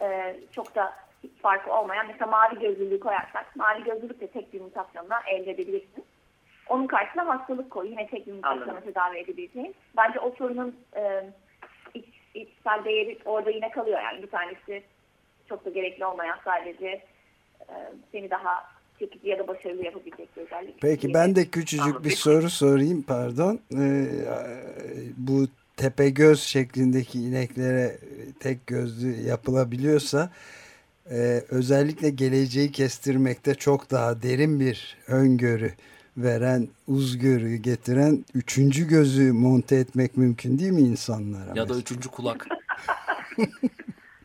e, 0.01 0.37
çok 0.53 0.75
da 0.75 0.93
farkı 1.43 1.73
olmayan 1.73 2.07
mesela 2.07 2.27
mavi 2.27 2.59
gözlülüğü 2.59 3.01
koyarsak 3.01 3.57
mavi 3.57 3.85
gözlülük 3.85 4.21
de 4.21 4.27
tek 4.27 4.53
bir 4.53 4.61
mutasyonla 4.61 5.21
elde 5.27 5.51
edebilirsin. 5.51 6.05
Onun 6.69 6.87
karşısına 6.87 7.27
hastalık 7.27 7.71
koy. 7.71 7.91
Yine 7.91 8.07
tek 8.07 8.27
bir 8.27 8.33
mutasyonla 8.33 8.81
tedavi 8.81 9.19
edebileceğin. 9.19 9.75
Bence 9.97 10.21
o 10.21 10.31
sorunun 10.31 10.77
e, 10.97 11.25
içsel 12.35 12.85
değeri 12.85 13.19
orada 13.25 13.51
yine 13.51 13.71
kalıyor. 13.71 14.01
Yani 14.03 14.23
bir 14.23 14.31
tanesi 14.31 14.83
çok 15.49 15.64
da 15.64 15.71
gerekli 15.71 16.07
olmayan 16.07 16.38
sadece 16.45 16.87
e, 17.61 17.75
seni 18.12 18.31
daha 18.31 18.79
çekici 18.99 19.29
ya 19.29 19.38
da 19.38 19.49
başarılı 19.49 19.85
yapabilecek 19.85 20.37
bir 20.37 20.43
özellik. 20.43 20.81
Peki 20.81 21.14
ben 21.14 21.37
de 21.37 21.45
küçücük 21.45 21.87
Anladım. 21.87 22.05
bir 22.05 22.11
soru 22.11 22.51
sorayım 22.51 23.03
pardon. 23.03 23.61
Ee, 23.79 24.07
bu 25.17 25.47
tepe 25.77 26.11
göz 26.11 26.41
şeklindeki 26.41 27.19
ineklere 27.19 27.85
e, 27.85 27.99
tek 28.41 28.67
gözlü 28.67 29.29
yapılabiliyorsa 29.29 30.31
e, 31.11 31.43
özellikle 31.49 32.11
geleceği 32.11 32.73
kestirmekte 32.73 33.55
çok 33.55 33.91
daha 33.91 34.23
derin 34.23 34.61
bir 34.61 34.97
öngörü 35.09 35.73
veren, 36.18 36.68
uzgörü 36.88 37.57
getiren 37.57 38.24
üçüncü 38.35 38.88
gözü 38.88 39.33
monte 39.33 39.76
etmek 39.76 40.16
mümkün 40.16 40.59
değil 40.59 40.72
mi 40.72 40.81
insanlara? 40.81 41.48
Ya 41.48 41.57
da 41.57 41.61
mesela? 41.61 41.78
üçüncü 41.78 42.09
kulak. 42.09 42.46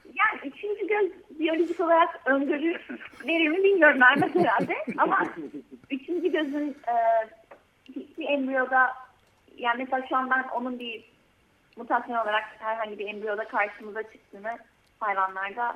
Yani 0.03 0.39
üçüncü 0.43 0.87
göz 0.87 1.11
biyolojik 1.39 1.79
olarak 1.79 2.21
öngörü 2.25 2.79
verir 3.27 3.49
mi 3.49 3.57
bilmiyorum 3.57 4.01
vermez 4.01 4.35
herhalde. 4.35 4.73
Ama 4.97 5.27
üçüncü 5.91 6.31
gözün 6.31 6.77
e, 6.87 6.95
hiçbir 7.85 8.25
embriyoda 8.29 8.93
yani 9.57 9.83
mesela 9.83 10.07
şu 10.09 10.15
an 10.15 10.29
ben 10.29 10.43
onun 10.55 10.79
bir 10.79 11.03
mutasyon 11.77 12.17
olarak 12.17 12.43
herhangi 12.59 12.99
bir 12.99 13.07
embriyoda 13.07 13.47
karşımıza 13.47 14.03
çıktığını 14.03 14.57
hayvanlarda 14.99 15.75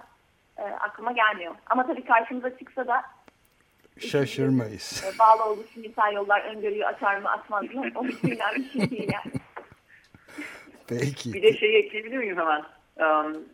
e, 0.57 0.63
aklıma 0.63 1.11
gelmiyor. 1.11 1.55
Ama 1.69 1.87
tabii 1.87 2.05
karşımıza 2.05 2.57
çıksa 2.57 2.87
da 2.87 3.03
Şaşırmayız. 3.99 5.03
e, 5.15 5.19
bağlı 5.19 5.45
olduğu 5.45 5.63
simgesel 5.73 6.13
yollar 6.13 6.41
öngörüyü 6.41 6.85
açar 6.85 7.17
mı 7.17 7.31
açmaz 7.31 7.63
mı 7.63 7.91
o 7.95 8.03
bilinen 8.03 8.55
bir 8.55 8.69
şey 8.69 8.91
değil 8.91 9.09
yani. 9.13 9.41
Peki. 10.87 11.33
Bir 11.33 11.43
de 11.43 11.53
şeyi 11.53 11.77
ekleyebilir 11.77 12.17
miyim 12.17 12.37
hemen? 12.37 12.63
Um, 12.99 13.45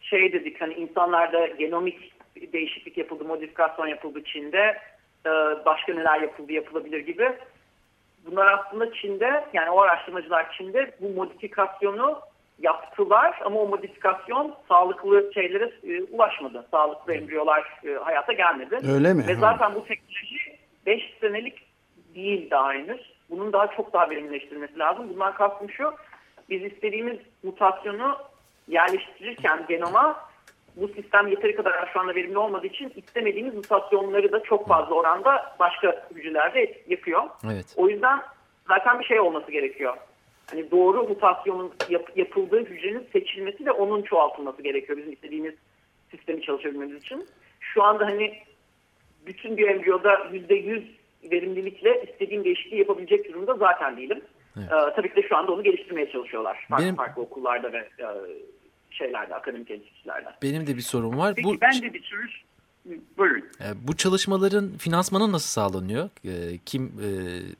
şey 0.00 0.32
dedik 0.32 0.60
hani 0.60 0.74
insanlarda 0.74 1.46
genomik 1.46 2.12
değişiklik 2.52 2.98
yapıldı, 2.98 3.24
modifikasyon 3.24 3.86
yapıldı 3.86 4.24
Çin'de. 4.24 4.78
Ee, 5.26 5.30
başka 5.64 5.94
neler 5.94 6.20
yapıldı, 6.20 6.52
yapılabilir 6.52 7.00
gibi. 7.00 7.32
Bunlar 8.26 8.58
aslında 8.58 8.92
Çin'de, 8.92 9.44
yani 9.52 9.70
o 9.70 9.80
araştırmacılar 9.80 10.52
Çin'de 10.58 10.90
bu 11.00 11.08
modifikasyonu 11.08 12.20
yaptılar 12.60 13.40
ama 13.44 13.60
o 13.60 13.68
modifikasyon 13.68 14.54
sağlıklı 14.68 15.30
şeylere 15.34 15.72
e, 15.84 16.02
ulaşmadı. 16.02 16.66
Sağlıklı 16.70 17.14
embriyolar 17.14 17.80
e, 17.84 17.94
hayata 17.94 18.32
gelmedi. 18.32 18.78
Öyle 18.92 19.14
mi? 19.14 19.26
Ve 19.28 19.34
zaten 19.34 19.74
bu 19.74 19.84
teknoloji 19.84 20.58
5 20.86 21.02
senelik 21.20 21.62
değil 22.14 22.50
daha 22.50 22.72
henüz. 22.72 23.12
Bunun 23.30 23.52
daha 23.52 23.66
çok 23.66 23.92
daha 23.92 24.10
verimleştirilmesi 24.10 24.78
lazım. 24.78 25.08
Bundan 25.08 25.34
kastım 25.34 25.70
şu, 25.70 25.94
biz 26.50 26.64
istediğimiz 26.64 27.18
mutasyonu 27.42 28.16
yerleştirirken 28.68 29.64
genoma 29.68 30.30
bu 30.76 30.88
sistem 30.88 31.28
yeteri 31.28 31.56
kadar 31.56 31.90
şu 31.92 32.00
anda 32.00 32.14
verimli 32.14 32.38
olmadığı 32.38 32.66
için 32.66 32.92
istemediğimiz 32.96 33.54
mutasyonları 33.54 34.32
da 34.32 34.42
çok 34.42 34.68
fazla 34.68 34.94
oranda 34.94 35.56
başka 35.58 36.06
hücrelerde 36.14 36.82
yapıyor. 36.88 37.22
Evet. 37.52 37.74
O 37.76 37.88
yüzden 37.88 38.22
zaten 38.68 39.00
bir 39.00 39.04
şey 39.04 39.20
olması 39.20 39.50
gerekiyor. 39.50 39.96
Hani 40.50 40.70
doğru 40.70 41.02
mutasyonun 41.08 41.72
yap- 41.90 42.16
yapıldığı 42.16 42.64
hücrenin 42.64 43.06
seçilmesi 43.12 43.66
ve 43.66 43.70
onun 43.70 44.02
çoğaltılması 44.02 44.62
gerekiyor 44.62 44.98
bizim 44.98 45.12
istediğimiz 45.12 45.54
sistemi 46.10 46.42
çalışabilmemiz 46.42 46.96
için. 47.02 47.26
Şu 47.60 47.82
anda 47.82 48.06
hani 48.06 48.34
bütün 49.26 49.56
bir 49.56 49.68
embriyoda 49.68 50.28
yüzde 50.32 50.54
yüz 50.54 50.84
verimlilikle 51.30 52.02
istediğim 52.10 52.44
değişikliği 52.44 52.76
yapabilecek 52.78 53.28
durumda 53.28 53.54
zaten 53.54 53.96
değilim. 53.96 54.20
Evet. 54.56 54.68
Ee, 54.72 54.94
tabii 54.96 55.08
ki 55.10 55.16
de 55.22 55.28
şu 55.28 55.36
anda 55.36 55.52
onu 55.52 55.62
geliştirmeye 55.62 56.10
çalışıyorlar. 56.10 56.66
Farklı 56.68 56.84
Benim- 56.84 56.96
farklı 56.96 57.22
okullarda 57.22 57.72
ve 57.72 57.78
e, 57.78 58.06
şeylerde, 58.90 59.34
akademik 59.34 59.70
enstitülerde. 59.70 60.28
Benim 60.42 60.66
de 60.66 60.76
bir 60.76 60.80
sorum 60.82 61.18
var. 61.18 61.34
Peki 61.36 61.48
Bu 61.48 61.60
ben 61.60 61.82
de 61.82 61.94
bir 61.94 62.02
soru 62.02 62.20
buyurun. 63.18 63.40
e, 63.60 63.66
bu 63.88 63.96
çalışmaların 63.96 64.68
finansmanı 64.78 65.32
nasıl 65.32 65.48
sağlanıyor? 65.48 66.08
E, 66.24 66.58
Kim 66.66 66.84
e, 66.84 67.08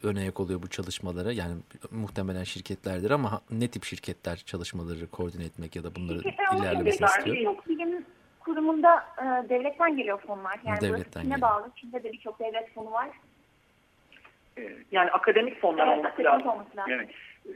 ön 0.07 0.17
ayak 0.17 0.41
oluyor 0.41 0.63
bu 0.63 0.69
çalışmalara? 0.69 1.33
Yani 1.33 1.55
muhtemelen 1.91 2.45
şirketlerdir 2.45 3.11
ama 3.11 3.41
ne 3.51 3.69
tip 3.69 3.85
şirketler 3.85 4.37
çalışmaları 4.37 5.07
koordine 5.07 5.45
etmek 5.45 5.77
ya 5.77 5.85
da 5.85 5.95
bunları 5.95 6.19
ilerlemesini 6.59 7.07
istiyor? 7.07 7.37
Çok 7.45 7.69
bilim 7.69 8.05
kurumunda 8.41 9.05
devletten 9.49 9.97
geliyor 9.97 10.21
fonlar. 10.27 10.61
Yani 10.67 10.81
Devletten 10.81 11.21
Çin'e 11.23 11.23
geliyor. 11.35 11.41
bağlı. 11.41 11.71
Çin'de 11.77 12.03
de 12.05 12.13
birçok 12.13 12.41
devlet 12.41 12.75
fonu 12.75 12.91
var. 12.91 13.09
Yani 14.93 15.11
akademik 15.11 15.61
fonlar 15.61 15.87
Evet, 15.89 15.99
olması 15.99 16.13
akademik 16.15 16.33
lazım. 16.35 16.49
olması 16.51 16.77
lazım. 16.77 16.93
Evet. 16.93 17.09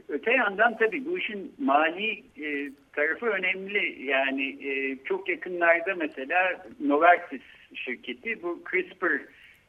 Öte 0.09 0.31
yandan 0.31 0.77
tabii 0.77 1.05
bu 1.05 1.17
işin 1.17 1.55
mali 1.59 2.23
e, 2.37 2.71
tarafı 2.93 3.25
önemli. 3.25 4.03
Yani 4.05 4.67
e, 4.69 4.97
çok 5.03 5.29
yakınlarda 5.29 5.95
mesela 5.95 6.65
Novartis 6.79 7.41
şirketi 7.73 8.43
bu 8.43 8.63
CRISPR 8.71 9.21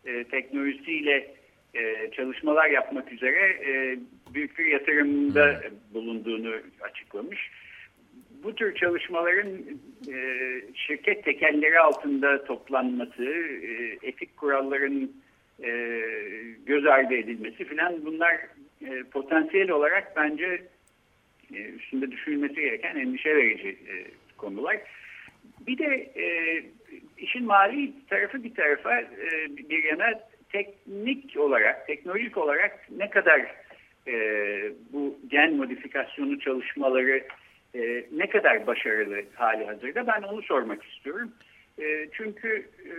e, 0.05 0.25
teknolojisiyle 0.25 1.35
e, 1.75 2.11
çalışmalar 2.11 2.67
yapmak 2.67 3.13
üzere 3.13 3.41
e, 3.67 3.99
büyük 4.35 4.59
bir 4.59 4.67
yatırımda 4.67 5.63
bulunduğunu 5.95 6.55
açıklamış. 6.81 7.51
Bu 8.43 8.55
tür 8.55 8.75
çalışmaların 8.75 9.49
e, 10.13 10.17
şirket 10.75 11.25
tekelleri 11.25 11.81
altında 11.81 12.45
toplanması, 12.45 13.25
e, 13.63 13.99
etik 14.03 14.37
kuralların 14.37 15.13
e, 15.65 15.71
göz 16.67 16.87
ardı 16.87 17.15
edilmesi 17.15 17.65
filan 17.65 18.07
bunlar 18.07 18.35
e, 18.87 19.03
potansiyel 19.13 19.71
olarak 19.71 20.17
bence 20.17 20.63
e, 21.55 21.63
üstünde 21.63 22.11
düşünülmesi 22.11 22.55
gereken 22.55 22.97
endişe 22.97 23.37
verici 23.37 23.69
e, 23.69 23.95
konular. 24.37 24.77
Bir 25.67 25.79
de 25.79 26.13
e, 26.17 26.25
işin 27.19 27.45
mali 27.45 27.93
tarafı 28.11 28.45
bir 28.45 28.55
tarafa 28.55 29.01
e, 29.01 29.57
bir 29.57 29.85
yana 29.85 30.21
teknik 30.53 31.37
olarak, 31.37 31.87
teknolojik 31.87 32.37
olarak 32.37 32.87
ne 32.97 33.11
kadar 33.11 33.41
e, 34.09 34.15
bu 34.93 35.19
gen 35.31 35.55
modifikasyonu 35.57 36.41
çalışmaları 36.41 37.25
e, 37.75 38.05
ne 38.13 38.29
kadar 38.29 38.67
başarılı 38.67 39.23
hali 39.35 39.65
hazırda 39.67 40.07
ben 40.07 40.23
onu 40.23 40.43
sormak 40.43 40.85
istiyorum. 40.85 41.33
E, 41.79 42.09
çünkü 42.13 42.69
e, 42.85 42.95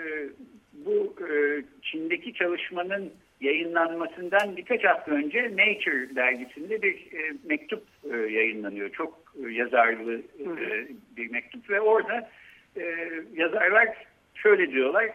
bu 0.86 1.16
e, 1.30 1.62
Çin'deki 1.82 2.34
çalışmanın 2.34 3.14
yayınlanmasından 3.42 4.58
birkaç 4.58 4.84
hafta 4.84 5.12
önce 5.12 5.44
Nature 5.44 6.16
dergisinde 6.16 6.82
bir 6.82 6.96
e, 6.96 7.34
mektup 7.44 7.84
e, 8.14 8.18
yayınlanıyor. 8.18 8.90
Çok 8.90 9.34
e, 9.46 9.52
yazarlı 9.52 10.18
e, 10.40 10.88
bir 11.18 11.32
mektup 11.32 11.70
ve 11.70 11.82
orada 11.82 12.30
e, 12.78 13.10
yazarlar 13.34 13.88
şöyle 14.36 14.72
diyorlar. 14.72 15.12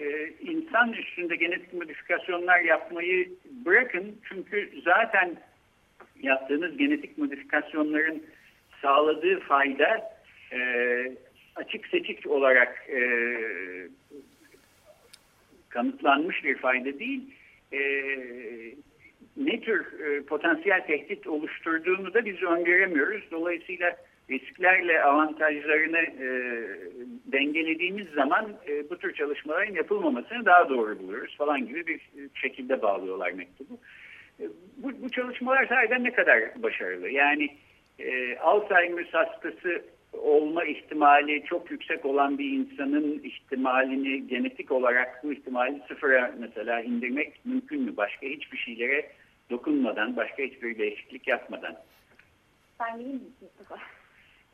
E, 0.00 0.28
insan 0.40 0.92
üstünde 0.92 1.36
genetik 1.36 1.72
modifikasyonlar 1.72 2.60
yapmayı 2.60 3.28
bırakın 3.66 4.20
çünkü 4.28 4.70
zaten 4.84 5.36
yaptığınız 6.22 6.76
genetik 6.76 7.18
modifikasyonların 7.18 8.22
sağladığı 8.82 9.40
fayda 9.40 10.16
e, 10.52 10.58
açık 11.56 11.86
seçik 11.86 12.26
olarak 12.26 12.88
e, 12.88 13.00
kanıtlanmış 15.68 16.44
bir 16.44 16.58
fayda 16.58 16.98
değil. 16.98 17.34
E, 17.72 17.80
ne 19.36 19.60
tür 19.60 20.00
e, 20.00 20.22
potansiyel 20.22 20.86
tehdit 20.86 21.26
oluşturduğunu 21.26 22.14
da 22.14 22.24
biz 22.24 22.42
öngöremiyoruz. 22.42 23.22
Dolayısıyla 23.30 23.96
risklerle 24.30 25.02
avantajlarını 25.02 25.98
e, 25.98 26.28
dengelediğimiz 27.26 28.08
zaman 28.08 28.52
e, 28.68 28.90
bu 28.90 28.98
tür 28.98 29.14
çalışmaların 29.14 29.74
yapılmamasını 29.74 30.44
daha 30.44 30.68
doğru 30.68 30.98
buluyoruz 30.98 31.36
falan 31.36 31.66
gibi 31.66 31.86
bir 31.86 32.00
şekilde 32.34 32.82
bağlıyorlar 32.82 33.30
mektubu. 33.30 33.78
E, 34.40 34.44
bu, 34.76 35.02
bu 35.02 35.10
çalışmalar 35.10 35.66
sahiden 35.66 36.04
ne 36.04 36.12
kadar 36.12 36.62
başarılı? 36.62 37.10
Yani 37.10 37.48
e, 37.98 38.36
Alzheimer 38.36 39.08
hastası 39.12 39.84
olma 40.12 40.64
ihtimali 40.64 41.44
çok 41.44 41.70
yüksek 41.70 42.04
olan 42.04 42.38
bir 42.38 42.50
insanın 42.50 43.20
ihtimalini 43.24 44.26
genetik 44.26 44.72
olarak 44.72 45.24
bu 45.24 45.32
ihtimali 45.32 45.82
sıfıra 45.88 46.34
mesela 46.38 46.80
indirmek 46.80 47.44
mümkün 47.44 47.82
mü? 47.82 47.96
Başka 47.96 48.26
hiçbir 48.26 48.58
şeylere 48.58 49.10
dokunmadan, 49.50 50.16
başka 50.16 50.42
hiçbir 50.42 50.78
değişiklik 50.78 51.28
yapmadan. 51.28 51.76
Ben 52.80 52.98
geleyim 52.98 53.16
mi 53.16 53.22
Mustafa? 53.40 54.03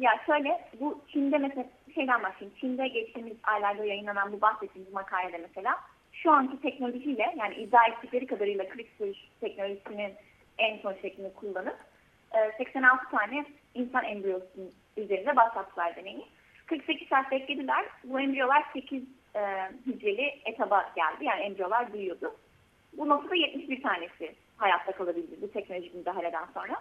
Ya 0.01 0.11
şöyle 0.27 0.61
bu 0.81 1.01
Çin'de 1.09 1.39
mesela 1.39 1.65
şeyden 1.95 2.23
başlayayım. 2.23 2.59
Çin'de 2.61 2.89
geçtiğimiz 2.89 3.37
aylarda 3.43 3.85
yayınlanan 3.85 4.33
bu 4.33 4.41
bahsettiğimiz 4.41 4.93
makalede 4.93 5.39
mesela 5.39 5.77
şu 6.13 6.31
anki 6.31 6.61
teknolojiyle 6.61 7.35
yani 7.37 7.55
iddia 7.55 7.87
ettikleri 7.87 8.27
kadarıyla 8.27 8.65
CRISPR 8.65 9.29
teknolojisinin 9.41 10.13
en 10.59 10.79
son 10.79 10.95
şeklini 11.03 11.33
kullanıp 11.33 11.77
86 12.59 13.11
tane 13.11 13.45
insan 13.75 14.05
embriyosunun 14.05 14.73
üzerinde 14.97 15.37
başlattılar 15.37 15.97
deneyi. 15.97 16.27
48 16.67 17.09
saat 17.09 17.31
beklediler. 17.31 17.85
Bu 18.05 18.21
embriyolar 18.21 18.65
8 18.73 19.03
e, 19.35 19.41
hücreli 19.87 20.41
etaba 20.45 20.93
geldi. 20.97 21.25
Yani 21.25 21.41
embriyolar 21.41 21.93
büyüyordu. 21.93 22.35
Bu 22.93 23.09
noktada 23.09 23.35
71 23.35 23.83
tanesi 23.83 24.35
hayatta 24.57 24.93
kalabildi 24.93 25.43
bu 25.43 25.51
teknolojik 25.51 25.95
müdahaleden 25.95 26.47
sonra. 26.55 26.77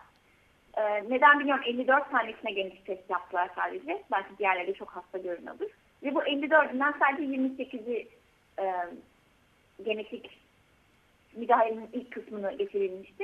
E, 0.79 1.09
neden 1.09 1.39
bilmiyorum 1.39 1.63
54 1.67 2.11
tanesine 2.11 2.51
genetik 2.51 2.85
test 2.85 3.09
yaptılar 3.09 3.49
sadece. 3.55 4.03
Belki 4.11 4.37
diğerleri 4.37 4.73
çok 4.73 4.89
hasta 4.89 5.17
görünüyordur. 5.17 5.69
Ve 6.03 6.15
bu 6.15 6.23
54'ünden 6.23 6.93
sadece 6.99 7.23
28'i 7.23 8.07
e, 8.59 8.65
genetik 9.85 10.39
müdahalenin 11.35 11.89
ilk 11.93 12.11
kısmını 12.11 12.57
geçirilmişti. 12.57 13.23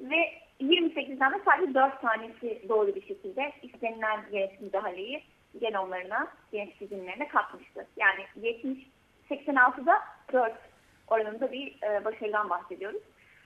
Ve 0.00 0.32
28'den 0.60 1.32
de 1.32 1.40
sadece 1.44 1.74
4 1.74 2.00
tanesi 2.00 2.62
doğru 2.68 2.94
bir 2.94 3.06
şekilde 3.06 3.52
istenilen 3.62 4.20
genetik 4.32 4.60
müdahaleyi 4.60 5.22
genomlarına, 5.60 6.28
genetik 6.52 6.82
izimlerine 6.82 7.28
katmıştı. 7.28 7.86
Yani 7.96 8.24
70 8.36 8.86
86'da 9.30 10.00
4 10.32 10.52
oranında 11.08 11.52
bir 11.52 11.82
e, 11.82 12.04
başarıdan 12.04 12.50
bahsediyoruz. 12.50 13.02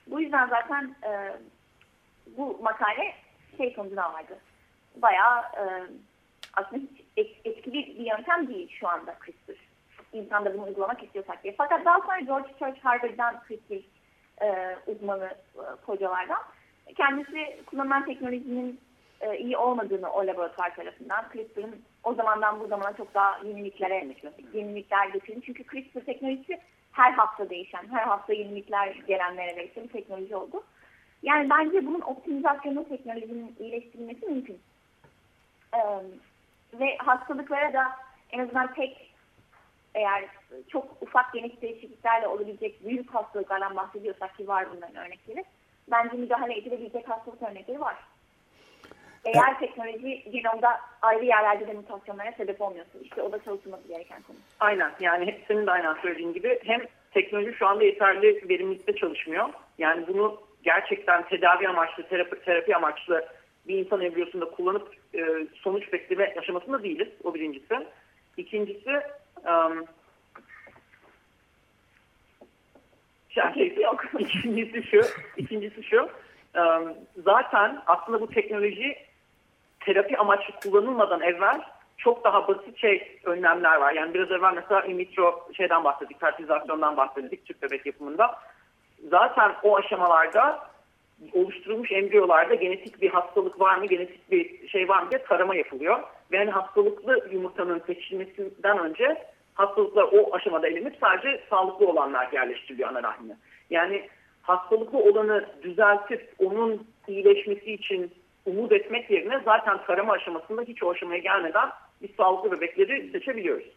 Bu 0.07 0.21
yüzden 0.21 0.47
zaten 0.47 0.95
e, 1.03 1.33
bu 2.37 2.59
makale 2.63 3.13
şey 3.57 3.73
sonucuna 3.73 4.13
vardı. 4.13 4.37
Bayağı 4.95 5.39
e, 5.39 5.63
aslında 6.53 6.81
hiç 7.17 7.27
etkili 7.45 7.73
bir 7.73 8.05
yöntem 8.05 8.47
değil 8.47 8.69
şu 8.79 8.87
anda 8.87 9.15
CRISPR. 9.25 9.65
İnsanda 10.13 10.53
bunu 10.53 10.63
uygulamak 10.63 11.03
istiyorsak 11.03 11.43
diye. 11.43 11.55
Fakat 11.57 11.85
daha 11.85 11.99
sonra 11.99 12.19
George 12.19 12.49
Church 12.59 12.79
Harvard'dan 12.85 13.41
CRISPR 13.47 13.85
e, 14.41 14.77
uzmanı 14.87 15.35
e, 15.55 15.61
hocalardan 15.85 16.41
kendisi 16.97 17.63
kullanılan 17.65 18.05
teknolojinin 18.05 18.79
e, 19.21 19.37
iyi 19.37 19.57
olmadığını 19.57 20.11
o 20.11 20.27
laboratuvar 20.27 20.75
tarafından 20.75 21.25
CRISPR'ın 21.33 21.81
o 22.03 22.13
zamandan 22.13 22.59
bu 22.59 22.67
zamana 22.67 22.93
çok 22.97 23.13
daha 23.13 23.39
yeniliklere 23.43 24.07
yenilikler 24.53 25.07
getirin. 25.07 25.43
Çünkü 25.45 25.63
CRISPR 25.63 25.99
teknolojisi 25.99 26.59
her 26.91 27.11
hafta 27.11 27.49
değişen, 27.49 27.87
her 27.91 28.03
hafta 28.03 28.33
yenilikler 28.33 28.87
gelen 28.87 29.37
neredeyse 29.37 29.83
bir 29.83 29.89
teknoloji 29.89 30.35
oldu. 30.35 30.63
Yani 31.25 31.49
bence 31.49 31.85
bunun 31.85 32.01
optimizasyonu 32.01 32.89
teknolojinin 32.89 33.55
iyileştirilmesi 33.59 34.25
mümkün. 34.25 34.59
Ee, 35.73 35.79
ve 36.79 36.97
hastalıklara 36.97 37.73
da 37.73 37.91
en 38.31 38.39
azından 38.39 38.73
tek 38.73 39.11
eğer 39.95 40.25
çok 40.67 40.97
ufak 41.01 41.33
genetik 41.33 41.61
değişikliklerle 41.61 42.27
olabilecek 42.27 42.85
büyük 42.85 43.13
hastalıklardan 43.13 43.75
bahsediyorsak 43.75 44.37
ki 44.37 44.47
var 44.47 44.67
bunların 44.75 44.95
örnekleri. 44.95 45.43
Bence 45.91 46.17
müdahale 46.17 46.57
edilebilecek 46.57 47.09
hastalık 47.09 47.41
örnekleri 47.41 47.79
var. 47.79 47.95
Eğer 49.25 49.59
teknoloji 49.59 50.31
genomda 50.31 50.79
ayrı 51.01 51.25
yerlerde 51.25 51.67
de 51.67 51.73
mutasyonlara 51.73 52.31
sebep 52.31 52.61
olmuyorsa 52.61 52.99
işte 53.03 53.21
o 53.21 53.31
da 53.31 53.43
çalışılması 53.43 53.87
gereken 53.87 54.21
konu. 54.21 54.37
Aynen 54.59 54.91
yani 54.99 55.25
hepsinin 55.25 55.67
de 55.67 55.71
aynen 55.71 55.93
söylediğin 55.93 56.33
gibi 56.33 56.59
hem 56.63 56.81
teknoloji 57.11 57.53
şu 57.53 57.67
anda 57.67 57.83
yeterli 57.83 58.49
verimlilikte 58.49 58.95
çalışmıyor. 58.95 59.49
Yani 59.77 60.07
bunu 60.07 60.41
gerçekten 60.65 61.27
tedavi 61.27 61.67
amaçlı, 61.67 62.03
terapi, 62.03 62.41
terapi 62.41 62.75
amaçlı 62.75 63.25
bir 63.67 63.77
insan 63.77 64.01
embriyosunda 64.01 64.45
kullanıp 64.45 64.93
e, 65.15 65.47
sonuç 65.55 65.93
bekleme 65.93 66.35
aşamasında 66.37 66.83
değiliz. 66.83 67.07
O 67.23 67.33
birincisi. 67.33 67.87
İkincisi 68.37 69.01
um, 69.45 69.85
şey, 73.29 73.75
yok. 73.75 74.05
ikincisi 74.19 74.83
şu, 74.83 75.01
ikincisi 75.37 75.83
şu 75.83 76.01
um, 76.55 76.93
zaten 77.23 77.81
aslında 77.87 78.21
bu 78.21 78.27
teknoloji 78.27 78.95
terapi 79.79 80.17
amaçlı 80.17 80.53
kullanılmadan 80.63 81.21
evvel 81.21 81.61
çok 81.97 82.23
daha 82.23 82.47
basit 82.47 82.77
şey 82.77 83.19
önlemler 83.23 83.75
var. 83.75 83.93
Yani 83.93 84.13
biraz 84.13 84.31
evvel 84.31 84.53
mesela 84.53 84.81
in 84.81 84.97
vitro 84.97 85.47
şeyden 85.57 85.83
bahsettik, 85.83 86.19
fertilizasyondan 86.19 86.97
bahsettik 86.97 87.45
tüp 87.45 87.61
bebek 87.61 87.85
yapımında. 87.85 88.35
Zaten 89.09 89.55
o 89.63 89.77
aşamalarda 89.77 90.69
oluşturulmuş 91.33 91.91
embriyolarda 91.91 92.55
genetik 92.55 93.01
bir 93.01 93.09
hastalık 93.09 93.59
var 93.59 93.77
mı, 93.77 93.85
genetik 93.85 94.31
bir 94.31 94.67
şey 94.67 94.89
var 94.89 95.03
mı 95.03 95.11
diye 95.11 95.23
tarama 95.23 95.55
yapılıyor. 95.55 96.03
Ve 96.31 96.37
hani 96.37 96.51
hastalıklı 96.51 97.29
yumurtanın 97.31 97.79
seçilmesinden 97.87 98.77
önce 98.77 99.17
hastalıklar 99.53 100.03
o 100.03 100.35
aşamada 100.35 100.67
elenip 100.67 100.95
sadece 101.01 101.43
sağlıklı 101.49 101.87
olanlar 101.87 102.31
yerleştiriliyor 102.31 102.89
ana 102.89 103.03
rahmine. 103.03 103.35
Yani 103.69 104.09
hastalıklı 104.41 104.97
olanı 104.97 105.45
düzeltip 105.63 106.33
onun 106.39 106.87
iyileşmesi 107.07 107.73
için 107.73 108.11
umut 108.45 108.71
etmek 108.71 109.11
yerine 109.11 109.41
zaten 109.45 109.77
tarama 109.87 110.13
aşamasında 110.13 110.61
hiç 110.61 110.83
o 110.83 110.91
aşamaya 110.91 111.19
gelmeden 111.19 111.69
biz 112.01 112.09
sağlıklı 112.17 112.51
bebekleri 112.51 113.09
seçebiliyoruz. 113.11 113.67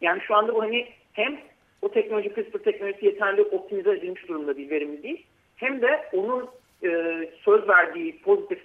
Yani 0.00 0.20
şu 0.20 0.34
anda 0.34 0.54
bu 0.54 0.62
hani 0.62 0.88
hem 1.12 1.38
o 1.82 1.88
teknoloji 1.88 2.34
CRISPR 2.34 2.58
teknolojisi 2.58 3.06
yeterli 3.06 3.42
optimize 3.42 3.90
edilmiş 3.90 4.28
durumda 4.28 4.56
bir 4.56 4.70
verimi 4.70 5.02
değil. 5.02 5.26
Hem 5.56 5.82
de 5.82 6.08
onun 6.12 6.48
e, 6.84 6.90
söz 7.44 7.68
verdiği 7.68 8.22
pozitif 8.22 8.60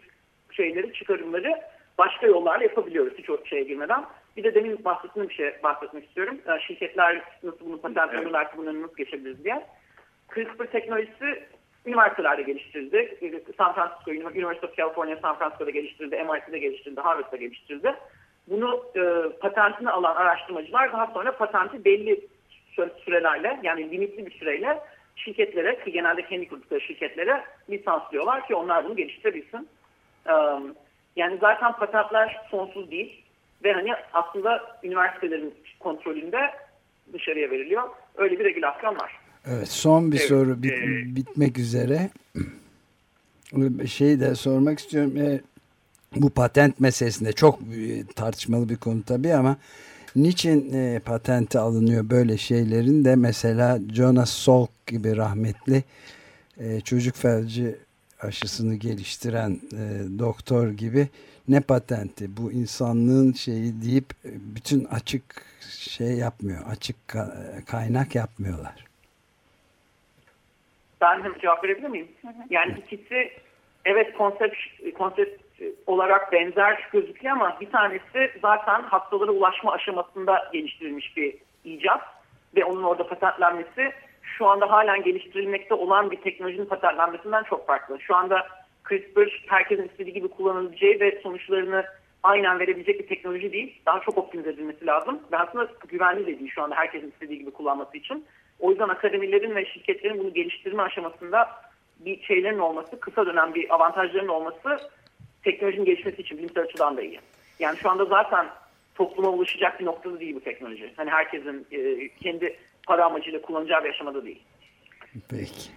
şeyleri, 0.52 0.94
çıkarımları 0.94 1.62
başka 1.98 2.28
yollarla 2.28 2.64
yapabiliyoruz 2.64 3.14
hiç 3.18 3.30
o 3.30 3.46
şeye 3.46 3.64
girmeden. 3.64 4.06
Bir 4.38 4.44
de 4.44 4.56
demin 4.56 4.86
bahsettiğim 4.86 5.30
bir 5.30 5.34
şey 5.34 5.52
bahsetmek 5.64 6.06
istiyorum. 6.06 6.38
E, 6.48 6.60
şirketler 6.60 7.22
nasıl 7.44 7.66
bunu 7.66 7.82
patentlemeliler, 7.82 8.46
evet. 8.46 8.58
bunları 8.58 8.82
nasıl 8.82 8.96
geçebiliriz 8.96 9.44
diye. 9.44 9.66
CRISPR 10.34 10.66
teknolojisi 10.66 11.44
üniversitelerde 11.86 12.42
geliştirildi. 12.42 13.18
San 13.58 13.74
Francisco, 13.74 14.12
University 14.12 14.66
of 14.66 14.78
California, 14.78 15.18
San 15.22 15.38
Francisco'da 15.38 15.70
geliştirildi, 15.70 16.16
MIT'de 16.16 16.60
geliştirildi, 16.60 17.02
Harvard'da 17.02 17.38
geliştirildi. 17.38 17.96
Bunu 18.48 18.84
e, 18.96 19.30
patentini 19.40 19.90
alan 19.90 20.16
araştırmacılar 20.16 20.94
daha 20.94 21.08
sonra 21.08 21.38
patenti 21.38 21.86
belli 21.86 22.28
sürelerle 22.76 23.60
yani 23.64 23.92
limitli 23.92 24.26
bir 24.26 24.32
süreyle 24.32 24.80
şirketlere 25.16 25.84
ki 25.84 25.92
genelde 25.92 26.26
kendi 26.26 26.48
kurdukları 26.48 26.82
şirketlere 26.82 27.44
lisanslıyorlar 27.70 28.48
ki 28.48 28.56
onlar 28.56 28.86
bunu 28.86 28.96
geliştirebilsin. 28.96 29.68
Yani 31.16 31.38
zaten 31.42 31.72
patentler 31.72 32.42
sonsuz 32.52 32.92
değil 32.92 33.24
ve 33.64 33.74
hani 33.74 33.92
aslında 34.14 34.80
üniversitelerin 34.84 35.54
kontrolünde 35.80 36.40
dışarıya 37.14 37.52
veriliyor. 37.52 37.84
Öyle 38.16 38.40
bir 38.40 38.46
regülasyon 38.46 38.96
var. 38.96 39.20
Evet 39.46 39.68
son 39.68 40.12
bir 40.12 40.18
evet, 40.18 40.28
soru 40.28 40.64
bit, 40.64 40.72
e, 40.72 41.16
bitmek 41.16 41.58
üzere. 41.58 42.10
Şeyi 43.88 44.20
de 44.20 44.36
sormak 44.36 44.80
istiyorum. 44.80 45.42
Bu 46.16 46.30
patent 46.30 46.80
meselesinde 46.80 47.34
çok 47.34 47.60
tartışmalı 48.16 48.70
bir 48.70 48.78
konu 48.78 49.04
tabii 49.04 49.34
ama 49.34 49.58
niçin 50.16 50.74
e, 50.74 51.00
patente 51.00 51.60
alınıyor 51.60 52.10
böyle 52.10 52.38
şeylerin 52.38 53.06
de 53.06 53.16
mesela 53.16 53.80
Jonas 53.94 54.30
Salk 54.30 54.88
gibi 54.88 55.18
rahmetli 55.18 55.84
e, 56.60 56.82
çocuk 56.82 57.16
felci 57.16 57.76
aşısını 58.22 58.76
geliştiren 58.76 59.52
e, 59.52 60.20
doktor 60.20 60.70
gibi 60.70 61.08
ne 61.48 61.62
patenti 61.62 62.38
bu 62.38 62.52
insanlığın 62.52 63.34
şeyi 63.34 63.82
deyip 63.82 64.06
e, 64.26 64.30
bütün 64.56 64.86
açık 64.86 65.24
şey 65.70 66.08
yapmıyor 66.08 66.62
açık 66.70 66.96
kaynak 67.68 68.16
yapmıyorlar. 68.16 68.86
Ben 71.02 71.24
hem 71.24 71.40
cevap 71.40 71.64
verebilir 71.64 71.90
miyim? 71.90 72.08
Yani 72.50 72.84
ikisi 72.86 73.32
evet 73.86 74.18
konsept 74.18 74.56
konsept 74.98 75.42
olarak 75.88 76.32
benzer 76.32 76.90
gözüküyor 76.92 77.36
ama 77.36 77.58
bir 77.62 77.72
tanesi 77.72 78.32
zaten 78.42 78.82
hastalara 78.82 79.32
ulaşma 79.32 79.72
aşamasında 79.72 80.50
geliştirilmiş 80.54 81.18
bir 81.18 81.36
icat 81.64 82.02
ve 82.56 82.66
onun 82.66 82.84
orada 82.84 83.08
patentlenmesi 83.08 83.92
şu 84.22 84.48
anda 84.48 84.72
halen 84.72 85.04
geliştirilmekte 85.04 85.74
olan 85.74 86.12
bir 86.12 86.22
teknolojinin 86.22 86.66
patentlenmesinden 86.66 87.44
çok 87.44 87.68
farklı. 87.68 88.02
Şu 88.02 88.16
anda 88.16 88.48
CRISPR 88.90 89.46
herkesin 89.48 89.88
istediği 89.88 90.14
gibi 90.14 90.28
kullanılabileceği 90.28 91.00
ve 91.00 91.22
sonuçlarını 91.24 91.86
aynen 92.24 92.60
verebilecek 92.60 93.00
bir 93.00 93.08
teknoloji 93.08 93.54
değil. 93.54 93.82
Daha 93.86 94.00
çok 94.00 94.18
optimize 94.18 94.50
edilmesi 94.50 94.86
lazım. 94.86 95.20
Ve 95.32 95.38
aslında 95.38 95.70
güvenli 95.88 96.22
de 96.22 96.40
değil 96.40 96.52
şu 96.56 96.64
anda 96.64 96.76
herkesin 96.76 97.12
istediği 97.12 97.40
gibi 97.40 97.52
kullanması 97.52 97.98
için. 97.98 98.26
O 98.60 98.70
yüzden 98.70 98.90
akademilerin 98.90 99.56
ve 99.56 99.66
şirketlerin 99.66 100.20
bunu 100.20 100.34
geliştirme 100.34 100.84
aşamasında 100.84 101.50
bir 102.06 102.22
şeylerin 102.22 102.60
olması, 102.60 103.00
kısa 103.00 103.26
dönem 103.26 103.54
bir 103.54 103.76
avantajların 103.76 104.28
olması 104.28 104.80
teknolojinin 105.44 105.86
gelişmesi 105.86 106.22
için 106.22 106.38
bilimsel 106.38 106.64
açıdan 106.64 106.98
da 106.98 107.02
iyi. 107.02 107.20
Yani 107.60 107.78
şu 107.78 107.90
anda 107.90 108.06
zaten 108.06 108.48
topluma 108.96 109.30
ulaşacak 109.30 109.80
bir 109.80 109.86
noktada 109.86 110.20
değil 110.20 110.36
bu 110.36 110.40
teknoloji. 110.40 110.94
Hani 110.98 111.10
herkesin 111.10 111.68
e, 111.72 112.10
kendi 112.10 112.58
para 112.88 113.06
amacıyla 113.06 113.42
kullanacağı 113.42 113.84
bir 113.84 113.90
aşamada 113.90 114.26
değil. 114.26 114.44
Peki. 115.30 115.72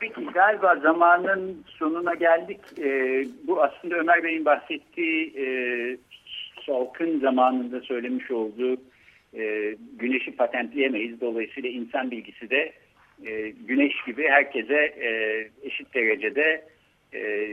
Peki 0.00 0.26
galiba 0.34 0.76
zamanın 0.76 1.64
sonuna 1.66 2.14
geldik. 2.14 2.60
Ee, 2.78 3.24
bu 3.46 3.62
aslında 3.62 3.96
Ömer 3.96 4.24
Bey'in 4.24 4.44
bahsettiği 4.44 5.34
e, 5.38 5.46
Salk'ın 6.66 7.20
zamanında 7.20 7.80
söylemiş 7.80 8.30
olduğu 8.30 8.76
e, 9.34 9.74
güneşi 9.92 10.36
patentleyemeyiz. 10.36 11.20
Dolayısıyla 11.20 11.70
insan 11.70 12.10
bilgisi 12.10 12.50
de 12.50 12.72
e, 13.26 13.48
güneş 13.48 13.94
gibi 14.06 14.28
herkese 14.28 14.74
e, 14.74 15.08
eşit 15.62 15.94
derecede 15.94 16.64
e, 17.14 17.48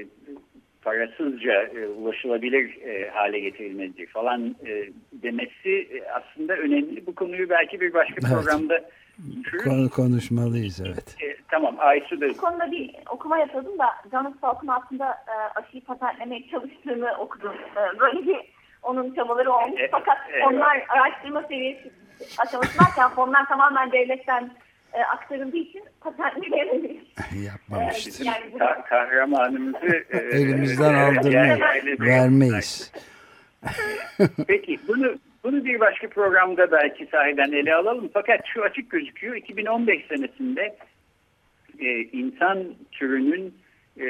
parasızca 0.81 1.63
e, 1.63 1.87
ulaşılabilir 1.87 2.81
e, 2.81 3.09
hale 3.09 3.39
getirilmelidir 3.39 4.07
falan 4.07 4.55
e, 4.65 4.89
demesi 5.13 5.87
e, 5.93 6.11
aslında 6.11 6.53
önemli. 6.53 7.07
Bu 7.07 7.15
konuyu 7.15 7.49
belki 7.49 7.81
bir 7.81 7.93
başka 7.93 8.15
evet. 8.21 8.33
programda 8.33 8.89
Konu 9.63 9.89
konuşmalıyız 9.89 10.81
evet. 10.85 11.15
E, 11.23 11.35
tamam 11.51 11.75
Aysu 11.79 12.21
da. 12.21 12.29
Bu 12.29 12.37
konuda 12.37 12.71
bir 12.71 12.91
okuma 13.09 13.37
yapıyordum 13.37 13.79
da 13.79 13.85
Canım 14.11 14.37
Salk'ın 14.41 14.67
aslında 14.67 15.05
e, 15.27 15.59
aşıyı 15.59 15.83
patentlemeye 15.83 16.47
çalıştığını 16.51 17.17
okudum. 17.19 17.53
E, 17.53 17.99
böyle 17.99 18.27
bir 18.27 18.37
onun 18.83 19.15
çabaları 19.15 19.51
olmuş. 19.51 19.81
E, 19.81 19.87
Fakat 19.91 20.17
e, 20.33 20.45
onlar 20.45 20.85
araştırma 20.89 21.41
seviyesi 21.41 21.91
aşamasındayken 22.37 23.09
fonlar 23.09 23.47
tamamen 23.47 23.91
devletten 23.91 24.51
e, 24.93 24.99
aktarıldığı 25.03 25.57
için 25.57 25.83
patentli 26.01 26.51
veremeyiz. 26.51 27.03
Yapmamıştır. 27.45 28.25
E, 28.25 28.27
yani 28.27 28.57
Ka 28.59 28.83
kahramanımızı 28.89 30.03
e, 30.09 30.17
elimizden 30.17 30.93
aldırmayız. 30.93 31.59
vermeyiz. 31.99 32.91
Peki 34.47 34.79
bunu 34.87 35.15
bunu 35.43 35.65
bir 35.65 35.79
başka 35.79 36.09
programda 36.09 36.71
belki 36.71 37.07
sahiden 37.11 37.51
ele 37.51 37.75
alalım. 37.75 38.09
Fakat 38.13 38.39
şu 38.53 38.63
açık 38.63 38.89
gözüküyor. 38.89 39.35
2015 39.35 40.05
senesinde 40.05 40.75
e, 41.79 42.01
insan 42.01 42.65
türünün 42.91 43.53
e, 43.99 44.07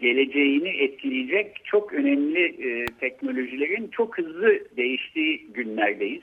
geleceğini 0.00 0.68
etkileyecek 0.68 1.60
çok 1.64 1.92
önemli 1.92 2.44
e, 2.44 2.86
teknolojilerin 2.86 3.88
çok 3.88 4.18
hızlı 4.18 4.76
değiştiği 4.76 5.46
günlerdeyiz. 5.52 6.22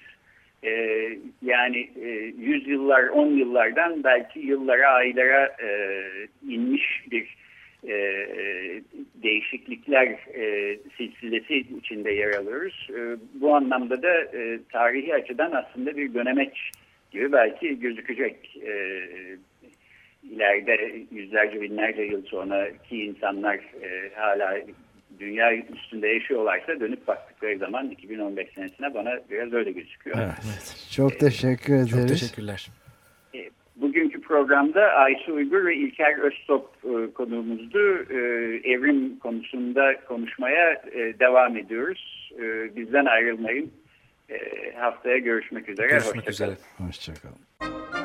E, 0.65 0.71
yani 1.41 1.89
e, 2.01 2.09
yüzyıllar, 2.37 3.07
on 3.07 3.27
yıllardan 3.27 4.03
belki 4.03 4.39
yıllara, 4.39 4.89
aylara 4.89 5.55
e, 5.63 5.69
inmiş 6.49 7.03
bir 7.11 7.35
e, 7.87 7.95
değişiklikler 9.23 10.07
e, 10.33 10.77
silsilesi 10.97 11.65
içinde 11.77 12.11
yer 12.11 12.33
alıyoruz. 12.33 12.89
E, 12.89 13.17
bu 13.33 13.55
anlamda 13.55 14.01
da 14.01 14.13
e, 14.13 14.59
tarihi 14.71 15.15
açıdan 15.15 15.51
aslında 15.51 15.97
bir 15.97 16.13
dönemeç 16.13 16.71
gibi 17.11 17.31
belki 17.31 17.79
gözükecek. 17.79 18.57
E, 18.63 19.01
ileride 20.31 20.91
yüzlerce 21.11 21.61
binlerce 21.61 22.01
yıl 22.01 22.25
sonra 22.25 22.69
ki 22.89 23.03
insanlar 23.03 23.55
e, 23.55 24.11
hala 24.15 24.57
dünya 25.19 25.55
üstünde 25.55 26.07
yaşıyorlarsa 26.07 26.79
dönüp 26.79 27.07
baktıkları 27.07 27.57
zaman 27.57 27.89
2015 27.89 28.49
senesine 28.55 28.93
bana 28.93 29.19
biraz 29.31 29.53
öyle 29.53 29.71
gözüküyor. 29.71 30.17
Evet. 30.17 30.87
Çok 30.91 31.19
teşekkür 31.19 31.73
ederiz. 31.73 31.89
Çok 31.91 32.07
teşekkürler. 32.07 32.69
Bugünkü 33.75 34.21
programda 34.21 34.81
Ayşe 34.81 35.31
Uygur 35.31 35.65
ve 35.65 35.75
İlker 35.75 36.17
Öztop 36.17 36.69
e, 36.83 37.13
konuğumuzdu. 37.13 37.79
E, 38.09 38.17
evrim 38.63 39.19
konusunda 39.19 40.01
konuşmaya 40.07 40.71
e, 40.71 41.19
devam 41.19 41.57
ediyoruz. 41.57 42.31
E, 42.39 42.75
bizden 42.75 43.05
ayrılmayın. 43.05 43.71
E, 44.29 44.37
haftaya 44.77 45.17
görüşmek 45.17 45.69
üzere. 45.69 45.87
Görüşmek 45.87 46.15
Hoşça 46.15 46.31
üzere. 46.31 46.51
Hoşçakalın. 46.77 48.04